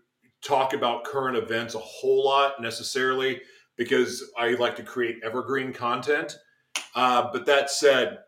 [0.42, 3.42] talk about current events a whole lot necessarily
[3.76, 6.38] because I like to create evergreen content.
[6.96, 8.20] Uh, but that said,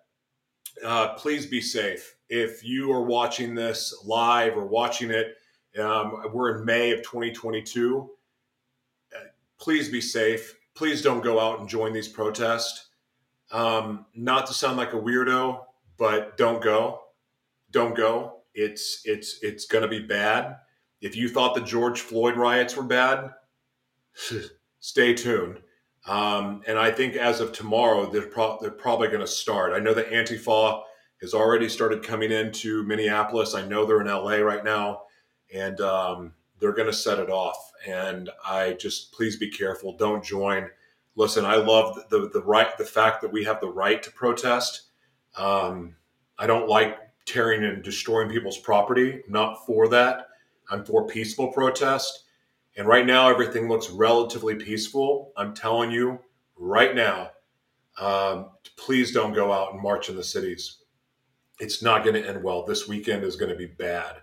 [0.86, 2.17] uh, please be safe.
[2.30, 5.36] If you are watching this live or watching it,
[5.80, 8.10] um, we're in May of 2022.
[9.16, 9.20] Uh,
[9.60, 10.56] please be safe.
[10.76, 12.90] Please don't go out and join these protests.
[13.52, 15.64] Um, not to sound like a weirdo,
[15.98, 17.02] but don't go.
[17.72, 18.42] Don't go.
[18.54, 20.58] It's it's it's going to be bad.
[21.00, 23.32] If you thought the George Floyd riots were bad,
[24.80, 25.62] stay tuned.
[26.08, 29.74] Um, and I think as of tomorrow, they're, pro- they're probably going to start.
[29.74, 30.84] I know that Antifa
[31.22, 33.56] has already started coming into Minneapolis.
[33.56, 35.04] I know they're in LA right now,
[35.54, 37.72] and um, they're going to set it off.
[37.88, 39.96] And I just please be careful.
[39.98, 40.70] Don't join.
[41.16, 44.84] Listen, I love the, the, right, the fact that we have the right to protest.
[45.36, 45.96] Um,
[46.38, 49.24] I don't like tearing and destroying people's property.
[49.26, 50.28] I'm not for that.
[50.70, 52.26] I'm for peaceful protest.
[52.76, 55.34] And right now, everything looks relatively peaceful.
[55.36, 56.20] I'm telling you
[56.56, 57.32] right now,
[58.00, 60.78] um, please don't go out and march in the cities.
[61.60, 62.64] It's not going to end well.
[62.64, 64.18] This weekend is going to be bad,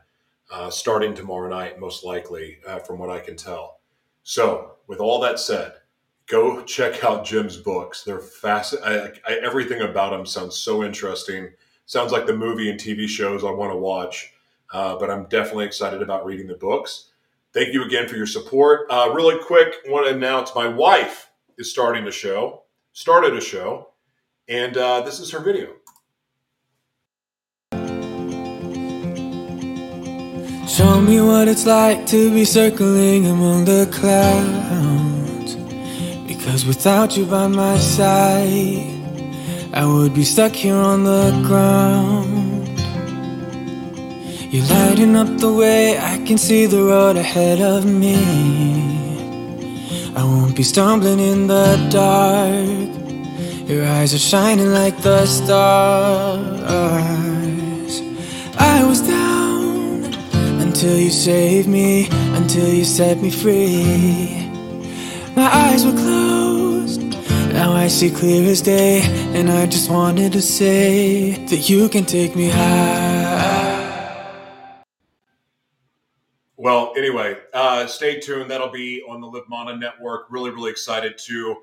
[0.51, 3.81] uh, starting tomorrow night, most likely, uh, from what I can tell.
[4.23, 5.75] So, with all that said,
[6.27, 8.05] go check out Jim's books.
[8.05, 8.75] They're fast.
[9.27, 11.51] Everything about them sounds so interesting.
[11.87, 14.33] Sounds like the movie and TV shows I want to watch.
[14.73, 17.11] Uh, but I'm definitely excited about reading the books.
[17.53, 18.87] Thank you again for your support.
[18.91, 22.63] Uh, really quick, want to announce my wife is starting a show,
[22.93, 23.91] started a show,
[24.49, 25.75] and uh, this is her video.
[30.67, 35.57] Show me what it's like to be circling among the clouds.
[36.27, 38.91] Because without you by my side,
[39.75, 42.69] I would be stuck here on the ground.
[44.53, 48.17] You're lighting up the way, I can see the road ahead of me.
[50.17, 52.89] I won't be stumbling in the dark.
[53.69, 56.55] Your eyes are shining like the stars.
[58.57, 59.03] I was
[60.75, 64.51] until you saved me, until you set me free.
[65.37, 67.01] My eyes were closed,
[67.53, 69.03] now I see clear as day,
[69.35, 73.85] and I just wanted to say that you can take me high.
[76.57, 78.51] Well, anyway, uh, stay tuned.
[78.51, 80.27] That'll be on the Live Mana Network.
[80.29, 81.57] Really, really excited to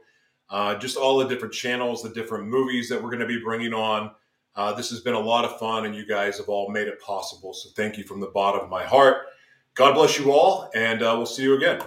[0.50, 3.74] uh, just all the different channels, the different movies that we're going to be bringing
[3.74, 4.12] on.
[4.56, 7.00] Uh, this has been a lot of fun, and you guys have all made it
[7.02, 7.54] possible.
[7.54, 9.28] So, thank you from the bottom of my heart.
[9.76, 11.82] God bless you all, and uh, we'll see you again.